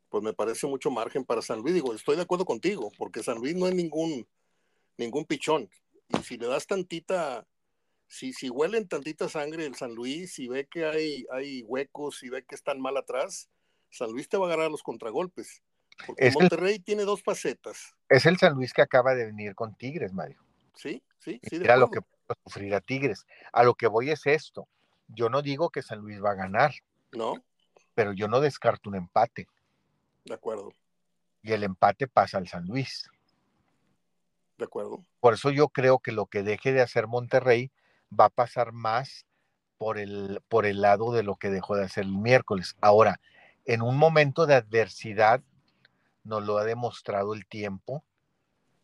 [0.08, 1.74] Pues me parece mucho margen para San Luis.
[1.74, 4.26] Digo, estoy de acuerdo contigo, porque San Luis no es ningún,
[4.96, 5.68] ningún pichón.
[6.08, 7.46] Y si le das tantita
[8.06, 12.28] si, si huelen tantita sangre el San Luis, y ve que hay, hay huecos, y
[12.28, 13.48] ve que están mal atrás,
[13.90, 15.62] San Luis te va a agarrar los contragolpes.
[16.06, 17.94] Porque Monterrey tiene dos facetas.
[18.08, 20.40] Es el San Luis que acaba de venir con Tigres, Mario.
[20.74, 21.58] Sí, sí, sí.
[21.58, 23.26] Mira lo que puede sufrir a Tigres.
[23.52, 24.66] A lo que voy es esto.
[25.08, 26.74] Yo no digo que San Luis va a ganar.
[27.12, 27.34] No.
[27.94, 29.46] Pero yo no descarto un empate.
[30.24, 30.72] De acuerdo.
[31.42, 33.08] Y el empate pasa al San Luis.
[34.58, 35.04] De acuerdo.
[35.20, 37.70] Por eso yo creo que lo que deje de hacer Monterrey
[38.18, 39.26] va a pasar más
[39.78, 42.76] por el, por el lado de lo que dejó de hacer el miércoles.
[42.80, 43.20] Ahora,
[43.64, 45.42] en un momento de adversidad,
[46.22, 48.04] nos lo ha demostrado el tiempo,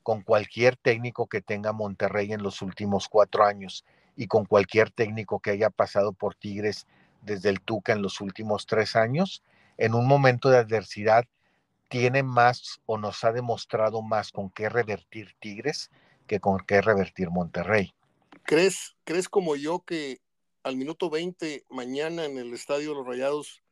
[0.03, 3.85] con cualquier técnico que tenga Monterrey en los últimos cuatro años
[4.21, 6.87] y con cualquier técnico que haya pasado por Tigres
[7.23, 9.43] desde el Tuca en los últimos tres años,
[9.79, 11.25] en un momento de adversidad
[11.89, 15.91] tiene más o nos ha demostrado más con qué revertir Tigres
[16.27, 17.95] que con qué revertir Monterrey.
[18.43, 20.21] ¿Crees, ¿Crees como yo que
[20.65, 23.63] al minuto 20 mañana en el Estadio de los Rayados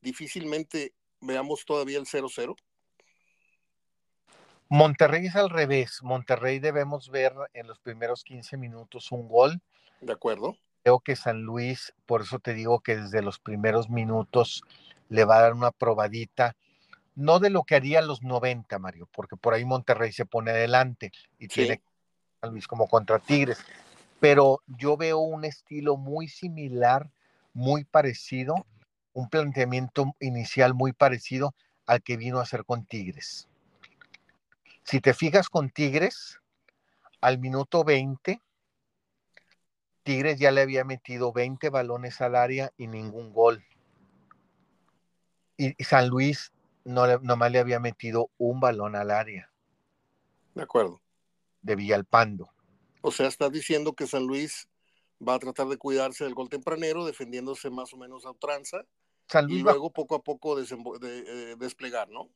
[0.00, 2.56] difícilmente veamos todavía el 0-0?
[4.72, 6.02] Monterrey es al revés.
[6.02, 9.60] Monterrey debemos ver en los primeros 15 minutos un gol.
[10.00, 10.56] De acuerdo.
[10.82, 14.62] Creo que San Luis, por eso te digo que desde los primeros minutos
[15.10, 16.56] le va a dar una probadita,
[17.14, 21.12] no de lo que haría los 90, Mario, porque por ahí Monterrey se pone adelante
[21.38, 21.82] y tiene
[22.40, 23.62] San Luis como contra Tigres,
[24.20, 27.10] pero yo veo un estilo muy similar,
[27.52, 28.64] muy parecido,
[29.12, 31.54] un planteamiento inicial muy parecido
[31.84, 33.48] al que vino a hacer con Tigres.
[34.84, 36.40] Si te fijas con Tigres,
[37.20, 38.40] al minuto 20,
[40.02, 43.64] Tigres ya le había metido 20 balones al área y ningún gol.
[45.56, 46.52] Y, San Luis
[46.84, 49.50] no, nomás le había metido un balón al área.
[50.54, 51.00] De acuerdo.
[51.62, 52.50] De Villalpando.
[53.00, 54.68] O sea, estás diciendo que San Luis
[55.26, 58.84] va a tratar de cuidarse del gol tempranero, defendiéndose más o menos a ultranza,
[59.48, 60.66] y luego poco a poco de,
[61.02, 62.28] eh, desplegar, ¿no?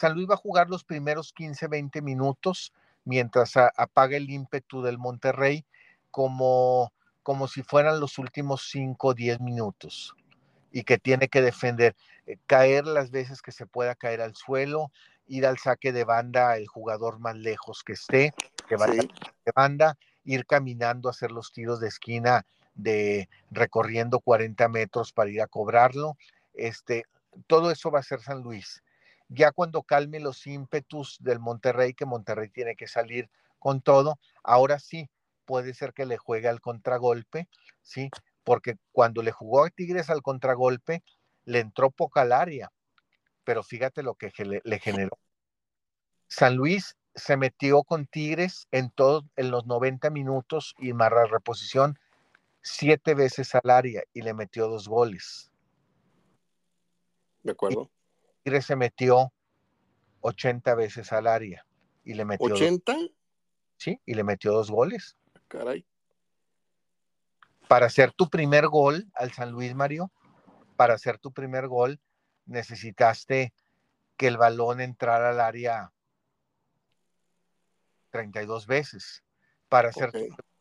[0.00, 2.72] San Luis va a jugar los primeros 15, 20 minutos
[3.04, 5.66] mientras apaga el ímpetu del Monterrey
[6.10, 6.90] como,
[7.22, 10.14] como si fueran los últimos 5 10 minutos
[10.72, 11.94] y que tiene que defender,
[12.26, 14.90] eh, caer las veces que se pueda caer al suelo,
[15.26, 18.32] ir al saque de banda el jugador más lejos que esté,
[18.66, 24.66] que vaya de banda, ir caminando a hacer los tiros de esquina de recorriendo 40
[24.70, 26.16] metros para ir a cobrarlo.
[26.54, 27.04] Este,
[27.46, 28.82] todo eso va a ser San Luis.
[29.30, 34.78] Ya cuando calme los ímpetus del Monterrey, que Monterrey tiene que salir con todo, ahora
[34.78, 35.08] sí
[35.46, 37.48] puede ser que le juegue al contragolpe,
[37.80, 38.10] ¿sí?
[38.44, 41.02] Porque cuando le jugó a Tigres al contragolpe,
[41.44, 42.70] le entró poca al área
[43.50, 45.18] pero fíjate lo que le, generó.
[46.28, 51.26] San Luis se metió con Tigres en todos en los 90 minutos y más la
[51.26, 51.98] reposición
[52.62, 55.50] siete veces al área y le metió dos goles.
[57.42, 57.90] De acuerdo.
[58.42, 59.32] Tigres se metió
[60.20, 61.66] 80 veces al área
[62.04, 62.48] y le metió.
[62.48, 63.12] ¿80?
[63.76, 65.16] sí, y le metió dos goles.
[65.48, 65.86] Caray.
[67.68, 70.10] Para hacer tu primer gol al San Luis Mario,
[70.76, 72.00] para hacer tu primer gol,
[72.46, 73.52] necesitaste
[74.16, 75.92] que el balón entrara al área
[78.10, 79.22] 32 veces.
[79.68, 80.10] Para hacer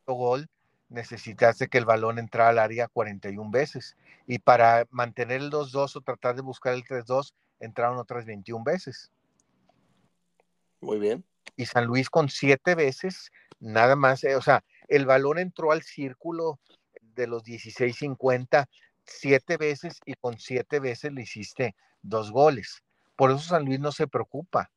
[0.05, 0.49] tu gol,
[0.87, 3.97] necesitaste que el balón entrara al área 41 veces.
[4.27, 9.11] Y para mantener el 2-2 o tratar de buscar el 3-2, entraron otras 21 veces.
[10.81, 11.23] Muy bien.
[11.55, 15.83] Y San Luis con siete veces, nada más, eh, o sea, el balón entró al
[15.83, 16.59] círculo
[17.01, 18.67] de los 16-50
[19.09, 22.83] siete veces y con siete veces le hiciste dos goles.
[23.15, 24.71] Por eso San Luis no se preocupa.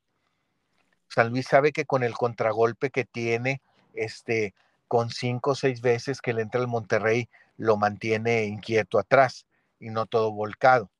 [1.08, 3.60] San Luis sabe que con el contragolpe que tiene,
[3.94, 4.54] este,
[4.88, 9.46] con cinco o seis veces que le entra el Monterrey, lo mantiene inquieto atrás
[9.78, 10.90] y no todo volcado.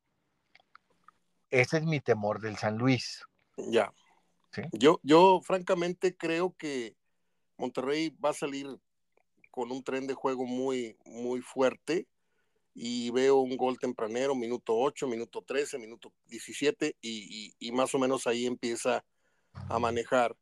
[1.53, 3.23] Ese es mi temor del San Luis.
[3.59, 3.93] Ya.
[4.73, 6.97] Yo, yo francamente creo que
[7.59, 8.67] Monterrey va a salir
[9.51, 12.07] con un tren de juego muy, muy fuerte
[12.75, 17.99] y veo un gol tempranero, minuto 8, minuto 13, minuto 17 y, y, más o
[17.99, 19.05] menos ahí empieza
[19.53, 20.35] a manejar.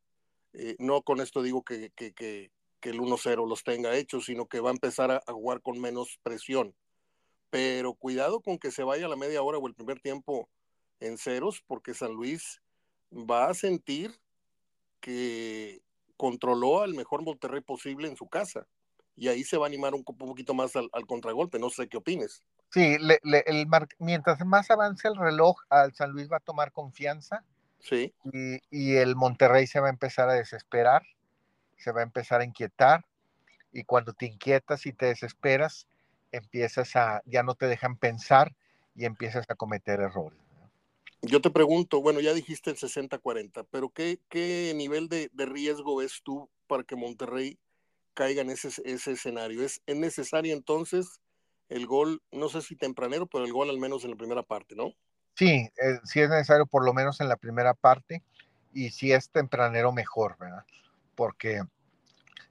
[0.53, 4.45] Eh, no con esto digo que, que, que, que el 1-0 los tenga hechos, sino
[4.45, 6.73] que va a empezar a, a, jugar con menos presión.
[7.49, 10.47] Pero cuidado con que se vaya a la media hora o el primer tiempo
[11.01, 12.61] en ceros, porque San Luis
[13.11, 14.17] va a sentir
[15.01, 15.81] que
[16.15, 18.67] controló al mejor Monterrey posible en su casa.
[19.15, 21.59] Y ahí se va a animar un, poquito más al, al contragolpe.
[21.59, 22.43] No sé qué opines.
[22.69, 23.89] Sí, le, le, el mar...
[23.99, 27.43] mientras más avance el reloj, al San Luis va a tomar confianza.
[27.79, 28.13] Sí.
[28.23, 31.01] Y, y, el Monterrey se va a empezar a desesperar,
[31.77, 33.05] se va a empezar a inquietar.
[33.73, 35.87] Y cuando te inquietas y te desesperas,
[36.31, 38.55] empiezas a, ya no te dejan pensar
[38.95, 40.40] y empiezas a cometer errores.
[41.21, 45.97] Yo te pregunto, bueno, ya dijiste el 60-40, pero ¿qué, qué nivel de, de, riesgo
[45.97, 47.59] ves tú para que Monterrey
[48.15, 49.63] caiga en ese, ese escenario?
[49.63, 51.21] ¿Es, ¿Es necesario entonces
[51.69, 54.75] el gol, no sé si tempranero, pero el gol al menos en la primera parte,
[54.75, 54.93] ¿no?
[55.35, 58.23] Sí, eh, sí es necesario por lo menos en la primera parte
[58.73, 60.65] y si es tempranero mejor, ¿verdad?
[61.15, 61.61] Porque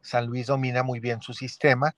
[0.01, 1.95] San Luis domina muy bien su sistema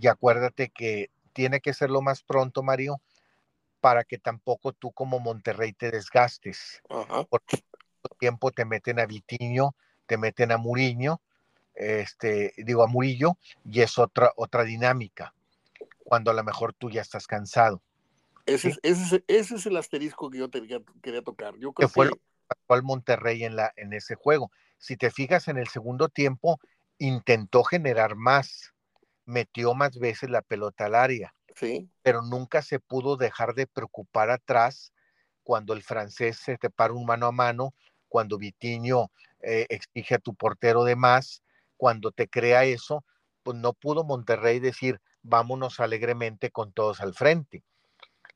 [0.00, 3.00] y acuérdate que tiene que ser lo más pronto, Mario,
[3.80, 6.82] para que tampoco tú como Monterrey te desgastes.
[6.88, 7.24] Ajá.
[7.24, 7.64] Porque
[8.18, 9.74] tiempo te meten a Vitiño,
[10.06, 11.20] te meten a Muriño,
[11.74, 15.34] este, digo a Murillo, y es otra, otra dinámica
[16.04, 17.82] cuando a lo mejor tú ya estás cansado.
[18.46, 18.78] Ese, ¿sí?
[18.82, 21.54] es, ese, ese es el asterisco que yo te, quería, quería tocar.
[21.58, 22.14] Yo creo que fue que...
[22.68, 24.50] al Monterrey en, la, en ese juego.
[24.78, 26.58] Si te fijas en el segundo tiempo,
[26.98, 28.74] intentó generar más,
[29.24, 31.88] metió más veces la pelota al área, sí.
[32.02, 34.92] pero nunca se pudo dejar de preocupar atrás
[35.42, 37.74] cuando el francés se te para un mano a mano,
[38.08, 41.42] cuando Vitiño eh, exige a tu portero de más,
[41.76, 43.04] cuando te crea eso,
[43.42, 47.62] pues no pudo Monterrey decir, vámonos alegremente con todos al frente.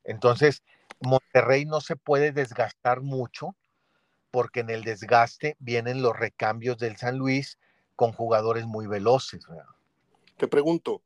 [0.03, 0.63] Entonces,
[0.99, 3.55] Monterrey no se puede desgastar mucho
[4.31, 7.59] porque en el desgaste vienen los recambios del San Luis
[7.95, 9.45] con jugadores muy veloces.
[10.37, 11.01] Te pregunto,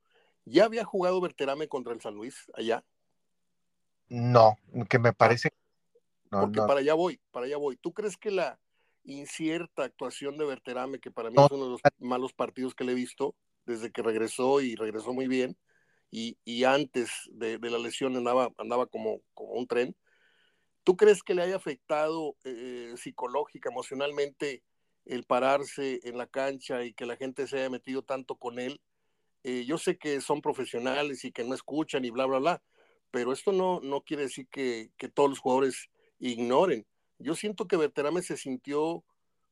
[0.49, 2.83] ¿ya había jugado Berterame contra el San Luis allá?
[4.07, 4.57] No,
[4.89, 5.51] que me parece.
[6.31, 6.67] No, porque no.
[6.67, 7.77] para allá voy, para allá voy.
[7.77, 8.59] ¿Tú crees que la
[9.03, 11.45] incierta actuación de Berterame, que para mí no.
[11.45, 13.35] es uno de los malos partidos que le he visto
[13.65, 15.57] desde que regresó y regresó muy bien,
[16.11, 19.95] y, y antes de, de, la lesión andaba, andaba como, como, un tren.
[20.83, 24.63] ¿Tú crees que le haya afectado eh, psicológica, emocionalmente,
[25.05, 28.81] el pararse en la cancha y que la gente se haya metido tanto con él?
[29.65, 32.63] Yo sé que son profesionales y que no escuchan y bla, bla, bla,
[33.11, 35.89] pero esto no, no quiere decir que, que todos los jugadores
[36.19, 36.85] ignoren.
[37.17, 39.03] Yo siento que Berterame se sintió,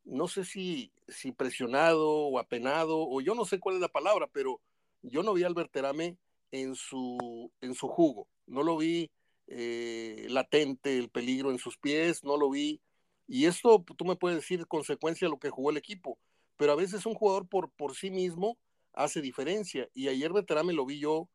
[0.04, 4.28] no sé si, si presionado o apenado, o yo no sé cuál es la palabra,
[4.32, 4.62] pero
[5.02, 6.18] yo no vi al Berterame
[6.52, 8.28] en su, en su jugo.
[8.46, 9.12] No lo vi
[9.48, 12.82] eh, latente el peligro en sus pies, no lo vi.
[13.28, 16.18] Y esto tú me puedes decir consecuencia de lo que jugó el equipo,
[16.56, 18.58] pero a veces un jugador por, por sí mismo
[18.98, 19.88] hace diferencia.
[19.94, 21.30] Y ayer Veterame lo vi yo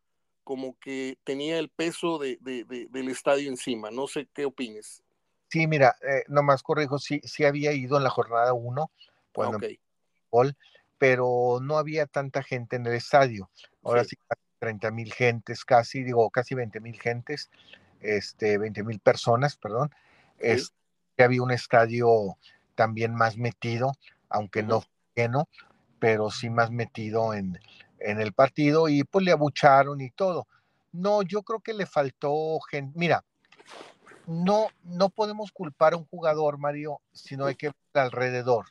[0.44, 3.90] como que tenía el peso de, de, de, del estadio encima.
[3.90, 5.02] No sé qué opines.
[5.48, 8.90] Sí, mira, eh, nomás corrijo, sí, sí había ido en la jornada 1
[9.32, 9.78] cuando okay.
[10.30, 10.56] gol,
[10.98, 13.50] pero no había tanta gente en el estadio.
[13.82, 17.50] Ahora sí, sí 30 mil gentes, casi, digo, casi 20 mil gentes,
[18.00, 19.90] este, 20 mil personas, perdón.
[20.40, 20.46] Sí.
[20.46, 20.72] Es,
[21.18, 22.36] había un estadio
[22.74, 23.92] también más metido,
[24.28, 24.68] aunque uh -huh.
[24.68, 24.84] no
[25.14, 25.48] lleno,
[26.02, 27.60] pero sí más metido en,
[28.00, 30.48] en el partido y pues le abucharon y todo.
[30.90, 32.98] No, yo creo que le faltó gente.
[32.98, 33.24] Mira,
[34.26, 38.66] no, no podemos culpar a un jugador, Mario, sino hay que ver alrededor.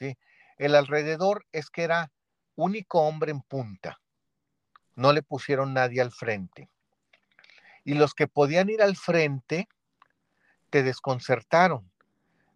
[0.00, 0.18] ¿sí?
[0.58, 2.10] El alrededor es que era
[2.56, 4.00] único hombre en punta
[4.96, 6.68] no le pusieron nadie al frente.
[7.84, 9.68] Y los que podían ir al frente
[10.70, 11.90] te desconcertaron.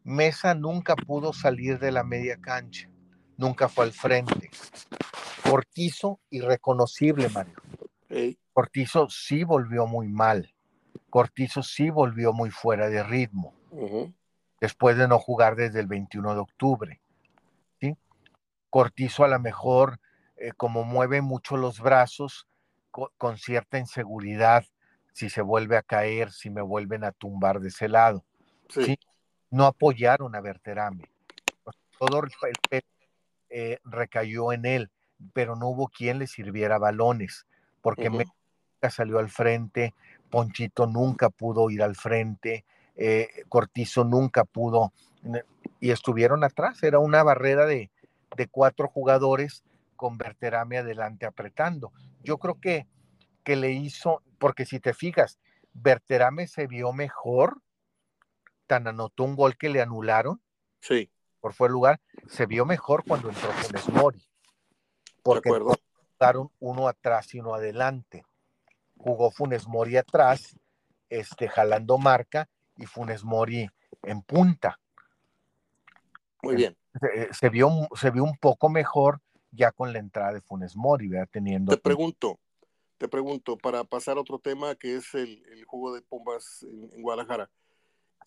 [0.04, 2.88] Mesa nunca pudo salir de la media cancha,
[3.38, 4.50] nunca fue al frente.
[5.48, 7.54] Cortizo, irreconocible, Mario.
[8.52, 10.52] Cortizo sí volvió muy mal.
[11.08, 13.54] Cortizo sí volvió muy fuera de ritmo.
[13.70, 14.14] Uh -huh.
[14.60, 17.00] Después de no jugar desde el 21 de octubre.
[17.80, 17.96] ¿sí?
[18.68, 20.00] Cortizo a lo mejor
[20.36, 22.46] eh, como mueve mucho los brazos,
[22.90, 24.64] co con cierta inseguridad,
[25.12, 28.24] si se vuelve a caer, si me vuelven a tumbar de ese lado.
[28.68, 28.84] Sí.
[28.84, 28.98] ¿sí?
[29.50, 31.04] No apoyaron a Berterame.
[31.98, 32.30] Todo el
[32.68, 32.97] peso
[33.50, 34.90] eh, recayó en él,
[35.32, 37.46] pero no hubo quien le sirviera balones,
[37.80, 38.90] porque uh -huh.
[38.90, 39.94] salió al frente,
[40.30, 42.64] Ponchito nunca pudo ir al frente,
[42.96, 44.92] eh, Cortizo nunca pudo,
[45.80, 47.90] y estuvieron atrás, era una barrera de,
[48.36, 49.64] de cuatro jugadores
[49.96, 51.92] con Berterame adelante apretando.
[52.22, 52.86] Yo creo que,
[53.42, 55.38] que le hizo, porque si te fijas,
[55.72, 57.62] Berterame se vio mejor,
[58.66, 60.40] tan anotó un gol que le anularon.
[60.80, 61.10] Sí.
[61.48, 62.00] Por fuera de lugar.
[62.28, 64.22] Se vio mejor cuando entró Funes Mori.
[65.22, 68.22] Porque jugaron uno atrás y uno adelante.
[68.98, 70.56] Jugó Funes Mori atrás,
[71.08, 73.66] este, jalando marca, y Funes Mori
[74.02, 74.78] en punta.
[76.42, 76.76] Muy bien.
[77.32, 81.28] Se, vio, se vio un poco mejor ya con la entrada de Funes Mori, ¿verdad?
[81.32, 81.72] Teniendo.
[81.72, 82.38] Te pregunto,
[82.98, 87.48] te pregunto, para pasar a otro tema que es el, juego de Pumas en, Guadalajara.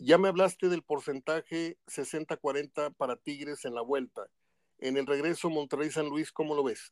[0.04, 4.24] Ya me hablaste del porcentaje 60-40 para Tigres en la vuelta.
[4.80, 6.92] En el regreso Monterrey-San Luis, ¿cómo lo ves?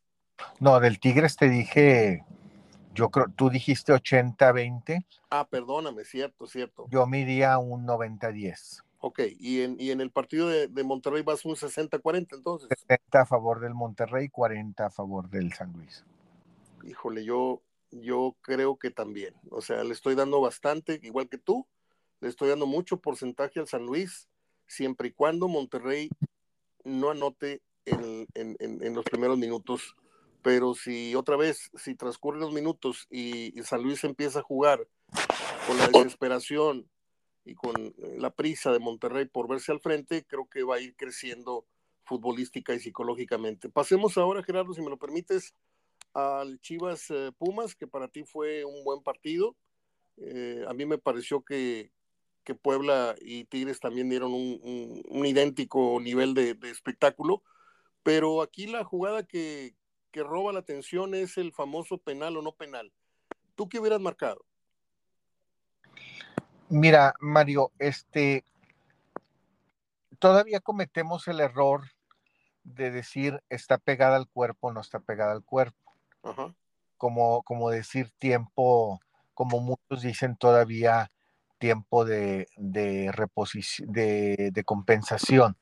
[0.60, 2.24] No, del Tigres te dije,
[2.94, 5.08] yo creo, tú dijiste 80-20.
[5.32, 6.86] Ah, perdóname, cierto, cierto.
[6.92, 8.84] Yo me iría un 90-10.
[9.00, 12.70] Ok, y en, y en el partido de, de Monterrey vas un 60-40 entonces.
[12.70, 16.06] 60 a favor del Monterrey, 40 a favor del San Luis.
[16.84, 19.34] Híjole, yo, yo creo que también.
[19.50, 21.66] O sea, le estoy dando bastante, igual que tú,
[22.22, 24.28] le estoy dando mucho porcentaje al San Luis,
[24.68, 26.10] siempre y cuando Monterrey
[26.84, 29.96] no anote en, los primeros minutos.
[30.42, 34.88] Pero si otra vez, si transcurren los minutos y, San Luis empieza a jugar
[35.68, 36.90] con la desesperación,
[37.50, 40.96] y con la prisa de Monterrey por verse al frente, creo que va a ir
[40.96, 41.66] creciendo
[42.04, 43.70] futbolística y psicológicamente.
[43.70, 45.54] Pasemos ahora, Gerardo, si me lo permites,
[46.14, 49.56] al Chivas eh, Pumas, que para ti fue un buen partido.
[50.18, 51.92] Eh, a mí me pareció que,
[52.50, 57.44] que, Puebla y Tigres también dieron un, un, idéntico nivel de, de, espectáculo,
[58.02, 59.76] pero aquí la jugada que,
[60.12, 62.92] que roba la atención es el famoso penal o no penal.
[63.54, 64.44] ¿Tú qué hubieras marcado?
[66.70, 68.44] Mira, Mario, este,
[70.18, 71.84] todavía cometemos el error
[72.64, 75.78] de decir está pegada al cuerpo, no está pegada al cuerpo.
[76.98, 79.00] Como, como decir tiempo,
[79.34, 81.12] como muchos dicen todavía
[81.60, 83.12] tiempo de, de,
[83.88, 85.58] de, de compensación,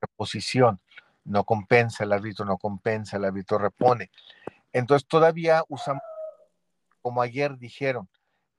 [0.00, 0.80] reposición,
[1.24, 4.10] no compensa, el árbitro no compensa, el árbitro repone.
[4.72, 6.02] Entonces todavía usamos,
[7.00, 8.08] como ayer dijeron,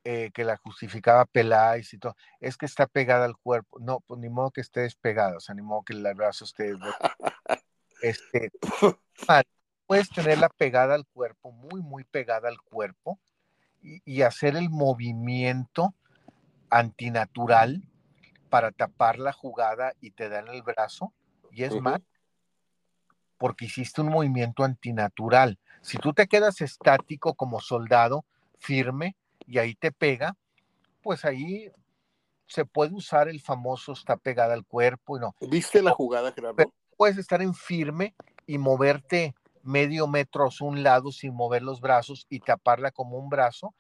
[0.04, 3.78] eh, que la justificaba Peláez y todo, es que está pegada al cuerpo.
[3.80, 6.74] No, pues ni modo que esté despegada, o sea, ni modo que el brazo esté.
[8.02, 8.52] este,
[9.86, 13.20] puedes tenerla pegada al cuerpo, muy, muy pegada al cuerpo,
[13.82, 15.94] y, hacer el movimiento
[16.72, 17.84] antinatural
[18.50, 21.14] para tapar la jugada y te dan el brazo,
[21.52, 22.02] y es más,
[23.38, 25.60] porque hiciste un movimiento antinatural.
[25.82, 28.26] Si tú te quedas estático como soldado,
[28.58, 29.16] firme,
[29.46, 30.36] y ahí te pega,
[31.02, 31.72] pues ahí
[32.48, 35.20] se puede usar el famoso está pegada al cuerpo.
[35.20, 35.36] No.
[35.42, 36.72] ¿Viste la jugada, Gerardo?
[36.98, 38.14] puedes estar en firme
[38.46, 43.28] y moverte medio metro a un lado sin mover los brazos y taparla como un
[43.28, 43.74] brazo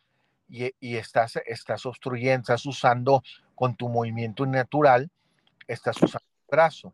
[0.51, 3.23] y, estás, estás obstruyendo, estás usando
[3.55, 5.09] con tu movimiento natural,
[5.67, 6.93] estás usando el brazo.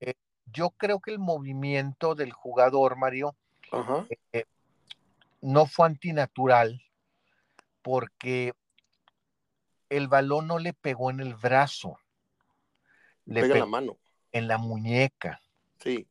[0.00, 0.14] Eh,
[0.52, 3.34] yo creo que el movimiento del jugador, Mario,
[4.32, 4.44] eh,
[5.40, 6.82] no fue antinatural,
[7.82, 8.52] porque
[9.88, 11.98] el balón no le pegó en el brazo.
[13.24, 13.96] Le pega en la mano.
[14.32, 15.40] En la muñeca.
[15.78, 16.06] Sí.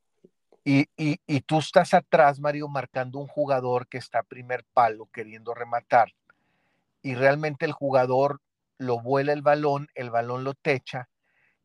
[0.64, 5.54] Y, y, tú estás atrás, Mario, marcando un jugador que está a primer palo queriendo
[5.54, 6.12] rematar.
[7.02, 8.40] Y realmente el jugador
[8.78, 11.08] lo vuela el balón, el balón lo techa,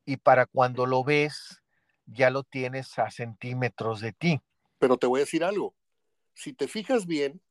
[0.06, 1.62] y para cuando lo ves,
[2.06, 4.42] ya lo tienes a centímetros de ti.
[4.80, 5.76] Pero te voy a decir algo.
[6.34, 7.42] Si te fijas bien,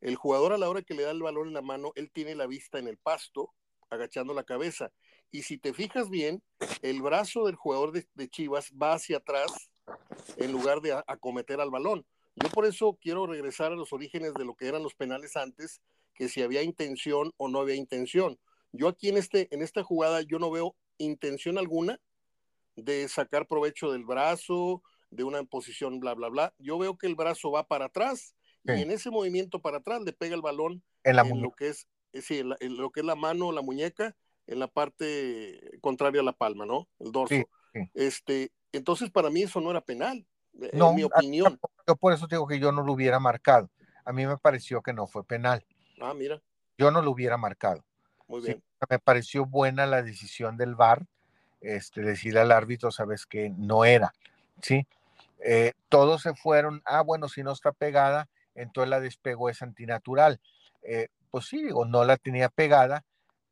[0.00, 2.34] el jugador a la hora que le da el balón en la mano, él tiene
[2.34, 3.52] la vista en el pasto,
[3.90, 4.92] agachando la cabeza.
[5.30, 6.42] Y si te fijas bien,
[6.82, 9.70] el brazo del jugador de, Chivas va hacia atrás
[10.36, 12.06] en lugar de acometer al balón.
[12.36, 15.80] Yo por eso quiero regresar a los orígenes de lo que eran los penales antes,
[16.18, 18.40] que si había intención o no había intención.
[18.72, 22.00] Yo aquí en, este, en esta jugada yo no veo intención alguna
[22.74, 26.54] de sacar provecho del brazo, de una posición, bla, bla, bla.
[26.58, 30.12] Yo veo que el brazo va para atrás y en ese movimiento para atrás le
[30.12, 33.14] pega el balón en, la lo que es, eh, sí, en, lo que es la
[33.14, 34.14] mano, la muñeca,
[34.48, 36.88] en la parte contraria a la palma, ¿no?
[36.98, 37.48] El dorso.
[37.94, 40.26] Este, entonces para mí eso no era penal,
[40.60, 41.58] eh, en mi opinión.
[41.86, 43.70] Yo por eso digo que yo no lo hubiera marcado.
[44.04, 45.64] A mí me pareció que no fue penal.
[46.00, 46.40] Ah, mira.
[46.76, 47.84] Yo no lo hubiera marcado.
[48.26, 48.62] Muy bien.
[48.88, 51.06] me pareció buena la decisión del VAR,
[51.60, 54.12] este, decirle al árbitro, sabes que no era,
[54.62, 54.86] ¿sí?
[55.40, 60.40] Eh, todos se fueron, ah, bueno, si no está pegada, entonces la despegó es antinatural.
[60.82, 63.04] Eh, pues sí, digo, no la tenía pegada,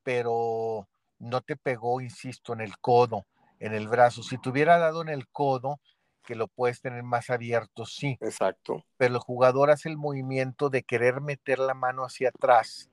[0.02, 0.88] pero
[1.18, 3.26] no te pegó, insisto, en el codo,
[3.60, 4.22] en el brazo.
[4.22, 5.80] Si te hubiera dado en el codo,
[6.26, 8.18] que lo puedes tener más abierto, sí.
[8.20, 8.84] Exacto.
[8.98, 12.90] Pero el jugador hace el movimiento de querer meter la mano hacia atrás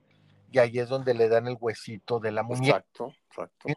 [0.54, 2.78] y ahí es donde le dan el huesito de la muñeca.
[2.78, 3.68] Exacto, exacto.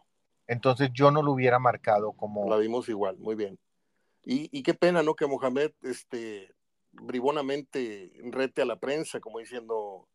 [0.46, 2.48] Entonces yo no lo hubiera marcado como...
[2.48, 3.58] La vimos igual, muy bien.
[4.24, 5.14] Y, qué pena, ¿no?
[5.14, 6.54] Que Mohamed, este,
[6.92, 10.06] bribonamente rete a la prensa, como diciendo,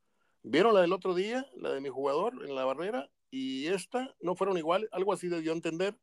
[0.43, 3.09] ¿vieron la del otro día, la de mi jugador en la barrera?
[3.31, 5.97] Y esta no fueron igual, algo así debió entender.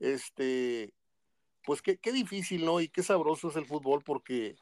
[0.00, 0.92] Este,
[1.64, 2.80] pues qué, qué difícil, ¿no?
[2.80, 4.56] Y qué sabroso es el fútbol porque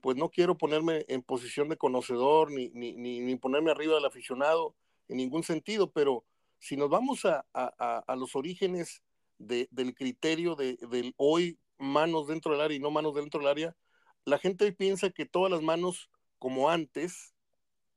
[0.00, 4.74] pues no quiero ponerme en posición de conocedor ni, ni, ni, ponerme arriba del aficionado
[5.08, 6.24] en ningún sentido, pero
[6.58, 9.02] si nos vamos a, a, a los orígenes
[9.38, 13.48] de, del criterio de, del hoy manos dentro del área y no manos dentro del
[13.48, 13.76] área,
[14.24, 17.34] la gente hoy piensa que todas las manos, como antes,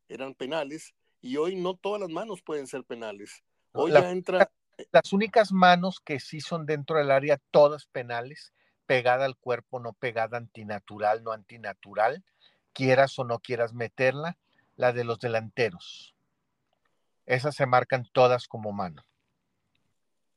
[0.08, 3.44] eran penales y hoy no todas las manos pueden ser penales.
[3.72, 4.52] Hoy ya entra...
[4.92, 8.54] Las únicas manos que sí son dentro del área, todas penales,
[8.86, 12.24] pegada al cuerpo, no pegada antinatural, no antinatural,
[12.74, 14.38] quieras o no quieras meterla,
[14.76, 16.16] la de los delanteros.
[17.26, 19.06] Esas se marcan todas como mano.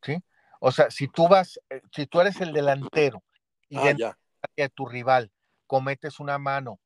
[0.02, 0.22] ¿Sí?
[0.60, 3.22] O sea, si tú vas, eh, si tú eres el delantero
[3.68, 4.16] y ah,
[4.56, 5.30] de tu rival
[5.66, 6.78] cometes una mano,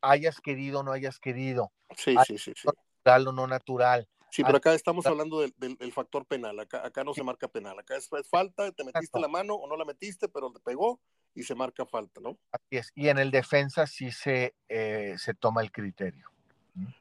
[0.00, 2.68] hayas querido o no hayas querido, sí, sí, sí, sí.
[2.68, 6.58] natural o no natural, Sí, pero acá estamos hablando del, factor penal.
[6.60, 7.78] Acá, acá no se marca penal.
[7.78, 11.00] Acá es, falta, te metiste la mano o no la metiste, pero te pegó
[11.34, 12.38] y se marca falta, ¿no?
[12.50, 12.92] Así es.
[12.94, 16.30] Y en el defensa sí se, eh, se toma el criterio.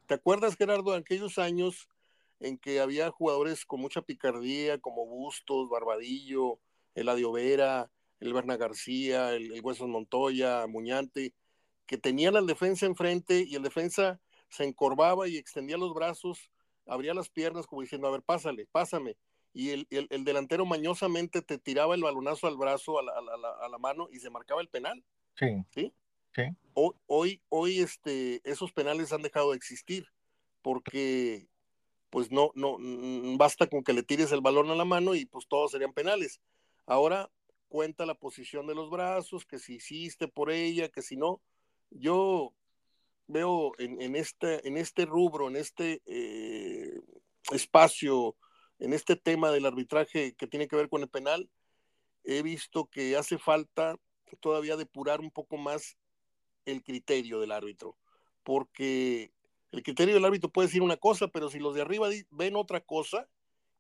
[0.08, 1.90] ¿Te acuerdas, Gerardo, de aquellos años
[2.40, 6.60] en que había jugadores con mucha picardía, como Bustos, Barbadillo,
[6.94, 11.34] Eladio Vera, el Berna García, el, el Huesos Montoya, Muñante,
[11.86, 14.20] que tenían al defensa enfrente y el defensa
[14.50, 16.50] se encorvaba y extendía los brazos
[16.86, 19.18] abría las piernas como diciendo, a ver, pásale, pásame.
[19.54, 23.78] Y el, el, delantero mañosamente te tiraba el balonazo al brazo, a la, a la,
[23.78, 25.02] mano y se marcaba el penal.
[25.40, 25.64] Sí.
[25.74, 25.94] ¿Sí?
[26.36, 26.44] sí.
[26.74, 30.08] Hoy, hoy, este, esos penales han dejado de existir
[30.62, 31.48] porque
[32.10, 32.78] pues no, no,
[33.38, 36.42] basta con que le tires el balón a la mano y pues todos serían penales.
[36.86, 37.30] Ahora
[37.70, 41.42] cuenta la posición de los brazos, que si hiciste por ella, que si no.
[41.92, 42.54] Yo
[43.28, 47.00] veo en, este, en este rubro, en este eh,
[47.52, 48.36] espacio,
[48.80, 51.50] en este tema del arbitraje que tiene que ver con el penal,
[52.24, 53.98] he visto que hace falta
[54.40, 55.98] todavía depurar un poco más
[56.66, 57.98] el criterio del árbitro,
[58.44, 59.32] porque
[59.72, 62.82] el criterio del árbitro puede decir una cosa, pero si los de arriba ven otra
[62.82, 63.28] cosa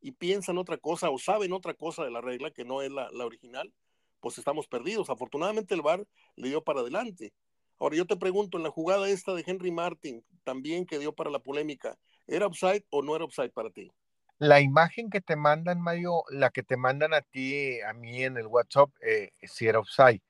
[0.01, 3.09] y piensan otra cosa o saben otra cosa de la regla que no es la,
[3.11, 3.73] la original,
[4.19, 5.09] pues estamos perdidos.
[5.09, 7.33] Afortunadamente el VAR le dio para adelante
[7.79, 11.29] Ahora yo te pregunto, en la jugada esta de Henry Martin, también que dio para
[11.29, 11.97] la polémica,
[12.27, 13.91] ¿era offside o no era offside para ti?
[14.37, 18.37] La imagen que te mandan, Mario, la que te mandan a ti, a mí en
[18.37, 20.21] el WhatsApp, eh, si era offside.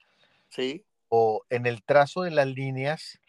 [0.50, 0.86] Sí.
[1.10, 3.20] O en el trazo de las líneas,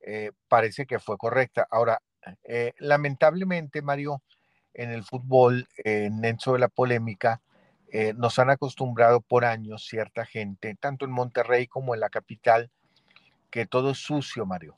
[0.00, 1.66] eh, parece que fue correcta.
[1.70, 2.02] Ahora,
[2.44, 4.22] eh, lamentablemente, Mario,
[4.74, 7.40] en el fútbol, en dentro de la polémica,
[8.16, 12.70] nos han acostumbrado por años cierta gente, tanto en Monterrey como en la capital,
[13.50, 14.76] que todo es sucio, Mario,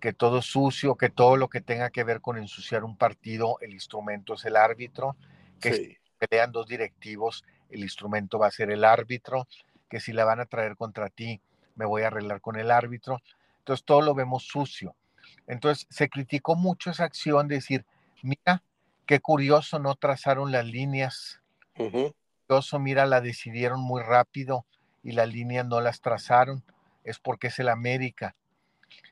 [0.00, 3.58] que todo es sucio, que todo lo que tenga que ver con ensuciar un partido,
[3.60, 5.16] el instrumento es el árbitro,
[5.60, 9.46] que si pelean dos directivos, el instrumento va a ser el árbitro,
[9.88, 11.40] que si la van a traer contra ti,
[11.74, 13.20] me voy a arreglar con el árbitro.
[13.58, 14.94] Entonces todo lo vemos sucio.
[15.46, 17.86] Entonces se criticó mucho esa acción de decir,
[18.22, 18.62] mira,
[19.06, 21.40] qué curioso, no trazaron las líneas.
[22.46, 24.66] Curioso, mira, la decidieron muy rápido
[25.02, 26.62] y las líneas no las trazaron
[27.04, 28.36] es porque es el América.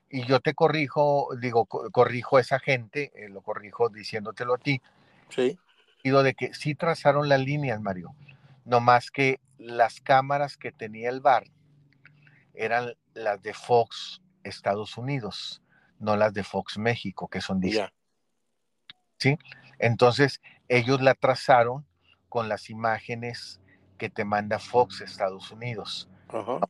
[0.08, 4.82] Y yo te corrijo, digo, corrijo a esa gente, eh, lo corrijo diciéndotelo a ti.
[5.28, 5.58] Sí.
[6.02, 8.14] Digo de que sí trazaron las líneas, Mario.
[8.64, 11.44] No más que las cámaras que tenía el bar
[12.54, 15.62] eran las de Fox Estados Unidos,
[15.98, 17.92] no las de Fox México, que son distintas.
[19.18, 19.38] ¿Sí?
[19.78, 21.86] Entonces, ellos la trazaron
[22.28, 23.60] con las imágenes
[23.98, 26.60] que te manda Fox Estados Unidos, México.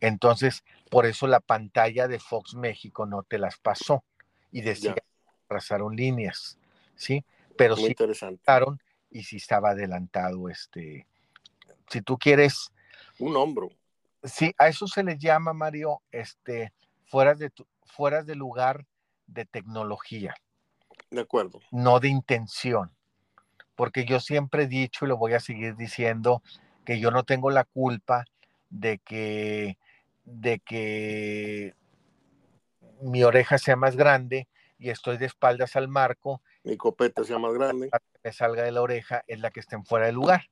[0.00, 4.02] Entonces, por eso la pantalla de Fox México no te las pasó
[4.50, 5.02] y decía que
[5.46, 6.58] trazaron líneas,
[6.94, 7.24] ¿sí?
[7.56, 7.94] Pero sí
[9.10, 11.06] y sí estaba adelantado este,
[11.88, 12.72] si tú quieres...
[13.18, 13.70] Un hombro.
[14.22, 16.72] Sí, a eso se le llama, Mario, este,
[17.06, 17.50] fuera de,
[17.84, 18.86] fuera de lugar
[19.26, 20.34] de tecnología.
[21.10, 21.60] De acuerdo.
[21.70, 22.92] No de intención.
[23.74, 26.42] Porque yo siempre he dicho y lo voy a seguir diciendo
[26.84, 28.26] que yo no tengo la culpa
[28.68, 29.78] de que
[30.30, 31.74] de que
[33.00, 36.42] mi oreja sea más grande y estoy de espaldas al marco.
[36.62, 37.88] Mi copeta sea más grande.
[37.92, 40.42] La que me salga de la oreja es la que estén fuera de lugar.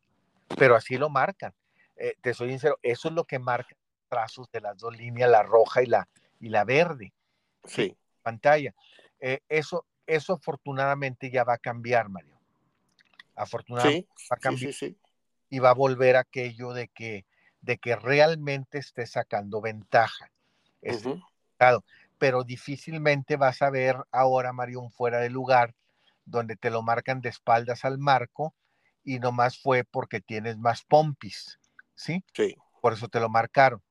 [0.59, 1.55] Pero así lo marcan.
[1.97, 5.31] Eh, te soy sincero, eso es lo que marca los trazos de las dos líneas,
[5.31, 6.09] la roja y la,
[6.41, 7.12] y la verde.
[7.64, 7.97] Sí.
[8.22, 8.74] Pantalla.
[9.20, 12.39] Eh, eso, eso afortunadamente ya va a cambiar, Mario.
[13.35, 14.74] Afortunadamente va a cambiar.
[15.51, 17.24] y va a volver aquello de que
[17.61, 20.30] de que realmente esté sacando ventaja.
[22.18, 25.74] Pero difícilmente vas a ver ahora, Mario, un fuera de lugar
[26.24, 28.54] donde te lo marcan de espaldas al marco
[29.04, 31.59] y nomás fue porque tienes más pompis,
[31.94, 32.24] ¿sí?
[32.34, 32.56] Sí.
[32.80, 33.82] Por eso te lo marcaron.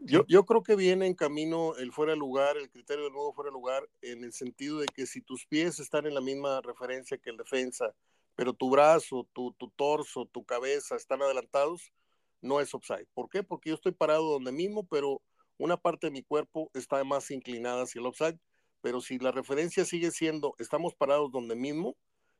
[0.00, 3.32] Yo, yo creo que viene en camino el fuera de lugar, el criterio del nuevo
[3.32, 6.60] fuera de lugar, en el sentido de que si tus pies están en la misma
[6.60, 7.92] referencia que el defensa,
[8.36, 11.92] pero tu brazo, tu, tu torso, tu cabeza están adelantados,
[12.40, 13.06] no es offside.
[13.14, 13.42] ¿Por qué?
[13.42, 15.22] Porque yo estoy parado donde mismo, pero
[15.58, 18.38] una parte de mi cuerpo está más inclinada hacia el offside.
[18.80, 21.96] Pero si la referencia sigue siendo estamos parados donde mismo,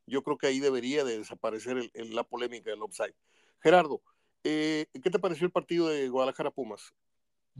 [0.06, 3.14] yo creo que ahí debería de desaparecer la polémica del offside.
[3.60, 4.00] Gerardo,
[4.44, 6.94] eh, ¿qué te pareció el partido de Guadalajara Pumas?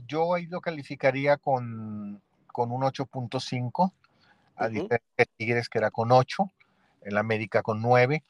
[0.07, 3.91] Yo ahí lo calificaría con, con un 8.5,
[4.55, 6.49] a diferencia de Tigres que era con 8,
[7.01, 8.23] el América con 9.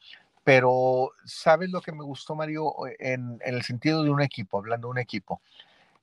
[0.44, 2.72] Pero, ¿sabes lo que me gustó, Mario?
[2.98, 5.40] En, en el sentido de un equipo, hablando de un equipo.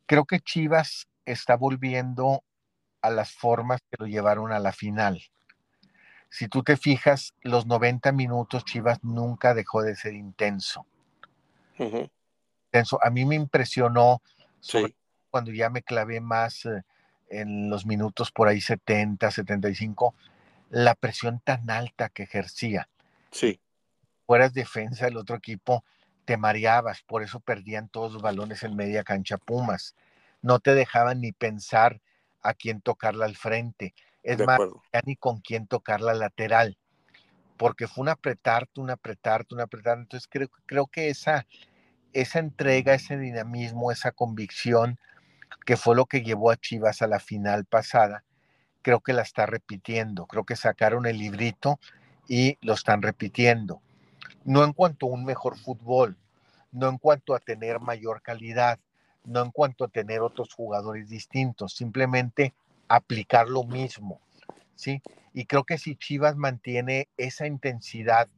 [0.06, 2.44] Creo que Chivas está volviendo
[3.02, 5.22] a las formas que lo llevaron a la final.
[6.30, 10.86] Si tú te fijas, los 90 minutos Chivas nunca dejó de ser intenso.
[12.68, 13.00] intenso.
[13.04, 14.22] A mí me impresionó
[15.30, 16.84] cuando ya me clavé más eh,
[17.30, 20.16] en los minutos por ahí 70, 75,
[20.70, 22.90] la presión tan alta que ejercía.
[23.32, 23.60] Sí.
[24.28, 25.84] Fueras defensa del otro equipo,
[26.26, 29.96] te mareabas, por eso perdían todos los balones en media cancha Pumas.
[30.42, 32.02] No te dejaban ni pensar
[32.42, 33.96] a quién tocarla al frente.
[34.24, 34.60] Es más,
[34.94, 36.78] ya ni con quién tocarla lateral,
[37.56, 40.02] porque fue un apretarte, un apretarte, un apretarte.
[40.02, 41.48] Entonces creo, creo que esa,
[42.12, 45.00] esa entrega, ese dinamismo, esa convicción,
[45.66, 48.26] que fue lo que llevó a Chivas a la final pasada,
[48.82, 50.26] creo que la está repitiendo.
[50.26, 51.80] Creo que sacaron el librito
[52.28, 53.82] y lo están repitiendo.
[54.48, 56.16] No en cuanto a un mejor fútbol,
[56.72, 58.80] no en cuanto a tener mayor calidad,
[59.26, 62.54] no en cuanto a tener otros jugadores distintos, simplemente
[62.88, 64.22] aplicar lo mismo,
[64.74, 65.02] ¿sí?
[65.34, 68.30] Y creo que si Chivas mantiene esa intensidad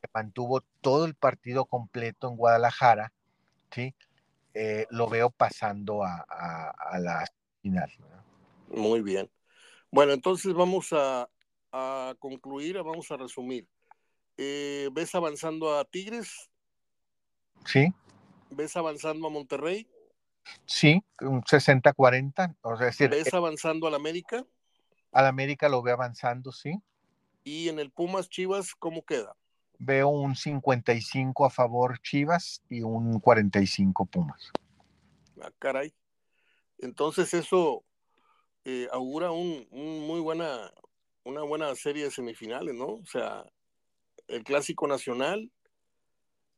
[0.00, 3.12] que mantuvo todo el partido completo en Guadalajara,
[3.70, 3.94] ¿sí?
[4.54, 6.26] Eh, lo veo pasando a,
[6.98, 7.26] la
[7.60, 7.92] final.
[8.68, 9.30] Muy bien.
[9.90, 11.28] Bueno, entonces vamos a,
[12.18, 13.68] concluir, vamos a resumir.
[14.42, 16.50] Eh, ¿Ves avanzando a Tigres?
[17.66, 17.92] Sí.
[18.48, 19.86] ¿Ves avanzando a Monterrey?
[20.64, 22.56] Sí, un 60-40.
[22.62, 24.46] O sea, decir, ¿Ves avanzando al América?
[25.12, 26.80] Al América lo ve avanzando, sí.
[27.44, 29.36] ¿Y en el Pumas Chivas cómo queda?
[29.78, 34.52] Veo un 55 a favor Chivas y un 45 Pumas.
[35.42, 35.92] Ah, caray.
[36.78, 37.84] Entonces eso
[38.64, 40.72] eh, augura un, muy buena,
[41.24, 42.86] una buena serie de semifinales, ¿no?
[42.86, 43.44] O sea,
[44.30, 45.50] el clásico nacional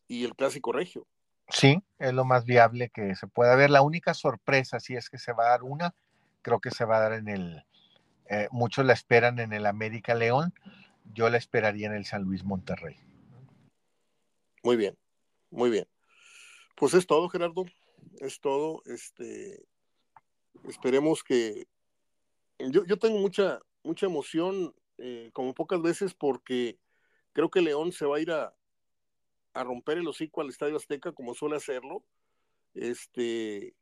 [0.08, 1.06] y el clásico regio.
[1.48, 3.70] Sí, es lo más viable que se pueda ver.
[3.70, 5.94] La única sorpresa, si es que se va a dar una,
[6.42, 7.64] creo que se va a dar en el,
[8.28, 10.54] eh, muchos la esperan en el América León,
[11.12, 12.96] yo la esperaría en el San Luis Monterrey.
[14.62, 14.96] Muy bien,
[15.50, 15.86] muy bien.
[16.76, 17.64] Pues es todo, Gerardo,
[18.20, 18.82] es todo.
[18.86, 19.64] Este,
[20.68, 21.66] esperemos que
[22.58, 26.78] yo, yo tengo mucha, mucha emoción, eh, como pocas veces, porque
[27.32, 28.54] creo que León se va a ir a,
[29.54, 32.04] a romper el hocico al Estadio Azteca como suele hacerlo.
[32.74, 33.74] Este,